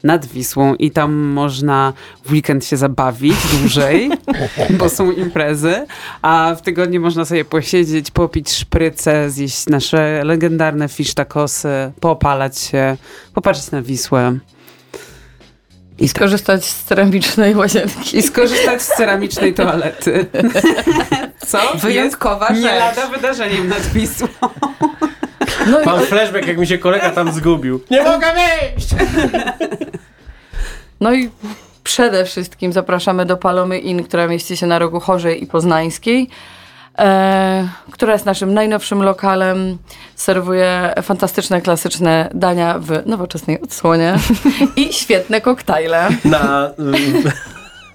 [0.04, 0.76] nad Wisłą.
[0.76, 1.94] I tam można
[2.26, 4.10] w weekend się zabawić dłużej,
[4.80, 5.86] bo są imprezy,
[6.22, 12.98] a w tygodniu można sobie posiedzieć, popić szprycę, zjeść nasze legendarne fish tacosy, popalać się,
[13.34, 14.40] popatrzeć na Wisłę
[16.00, 18.18] I skorzystać z ceramicznej łazienki.
[18.18, 20.26] i skorzystać z ceramicznej toalety.
[21.48, 21.60] Co?
[21.76, 22.80] Wyjątkowa jest nie rzecz.
[22.80, 24.28] lada wydarzeniem nad Wisłą.
[25.68, 27.82] No i Mam flashback, jak mi się kolega tam zgubił.
[27.91, 28.89] Nie mogę wyjść!
[31.00, 31.30] No i
[31.84, 36.30] przede wszystkim zapraszamy do Palomy Inn, która mieści się na rogu Chorzej i Poznańskiej,
[37.91, 39.78] która jest naszym najnowszym lokalem.
[40.16, 44.16] Serwuje fantastyczne, klasyczne dania w nowoczesnej odsłonie
[44.76, 46.10] i świetne koktajle.
[46.26, 46.74] Na y,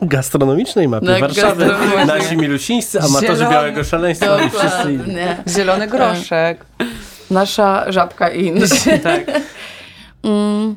[0.06, 1.70] gastronomicznej mapie Na Warszawy.
[2.06, 3.50] Nasi milusińscy amatorzy Zielony.
[3.50, 4.98] białego szaleństwa i wszyscy inni.
[4.98, 5.36] Dokładnie.
[5.48, 6.64] Zielony groszek.
[7.30, 8.62] Nasza żabka Inn.
[9.02, 9.22] Tak.
[10.24, 10.76] Mm.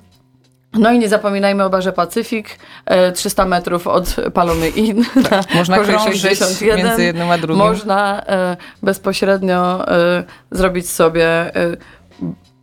[0.79, 5.05] No i nie zapominajmy o barze Pacyfik, e, 300 metrów od Palomy Inn.
[5.31, 6.85] na Można krążyć 61.
[6.85, 7.57] między jednym a drugim.
[7.65, 11.77] Można e, bezpośrednio e, zrobić sobie e,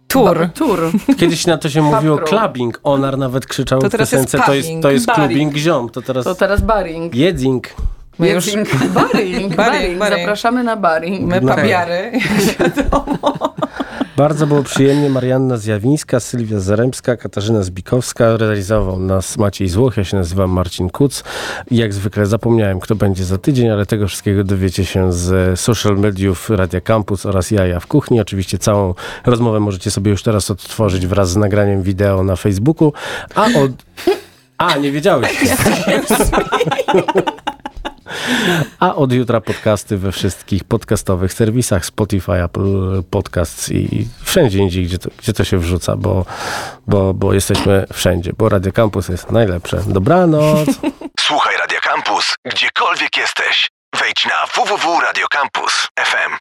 [0.08, 0.38] Tur.
[0.38, 0.78] ba- Tur.
[1.20, 2.80] Kiedyś na to się mówiło clubbing.
[2.82, 5.28] Onar nawet krzyczał To w teraz piosence, to jest, to jest baring.
[5.28, 5.88] clubbing ziom.
[5.88, 7.14] To teraz To teraz baring.
[7.14, 7.68] jedzing.
[8.18, 9.54] My już Baring, baring.
[9.54, 10.18] Baring.
[10.20, 11.28] Zapraszamy na baring.
[11.28, 11.54] my No.
[11.54, 12.12] pabiary.
[14.16, 15.10] Bardzo było przyjemnie.
[15.10, 18.36] Marianna Zjawińska, Sylwia Zaremska, Katarzyna Zbikowska.
[18.36, 19.96] Realizował nas Maciej Złoch.
[19.96, 21.24] Ja się nazywam Marcin Kuc.
[21.70, 26.50] Jak zwykle zapomniałem, kto będzie za tydzień, ale tego wszystkiego dowiecie się z social mediów
[26.50, 28.20] Radia Campus oraz Jaja w Kuchni.
[28.20, 28.94] Oczywiście całą
[29.26, 32.92] rozmowę możecie sobie już teraz odtworzyć wraz z nagraniem wideo na Facebooku.
[33.34, 33.72] A od...
[34.58, 35.30] A, nie wiedziałeś.
[38.78, 44.98] A od jutra podcasty we wszystkich podcastowych serwisach Spotify, Apple Podcasts i wszędzie indziej, gdzie
[44.98, 46.24] to, gdzie to się wrzuca, bo,
[46.86, 49.82] bo, bo jesteśmy wszędzie, bo Radio Campus jest najlepsze.
[49.86, 50.68] Dobranoc!
[51.20, 53.70] Słuchaj Radio Campus, gdziekolwiek jesteś.
[54.00, 56.32] Wejdź na www.radiocampus.fm.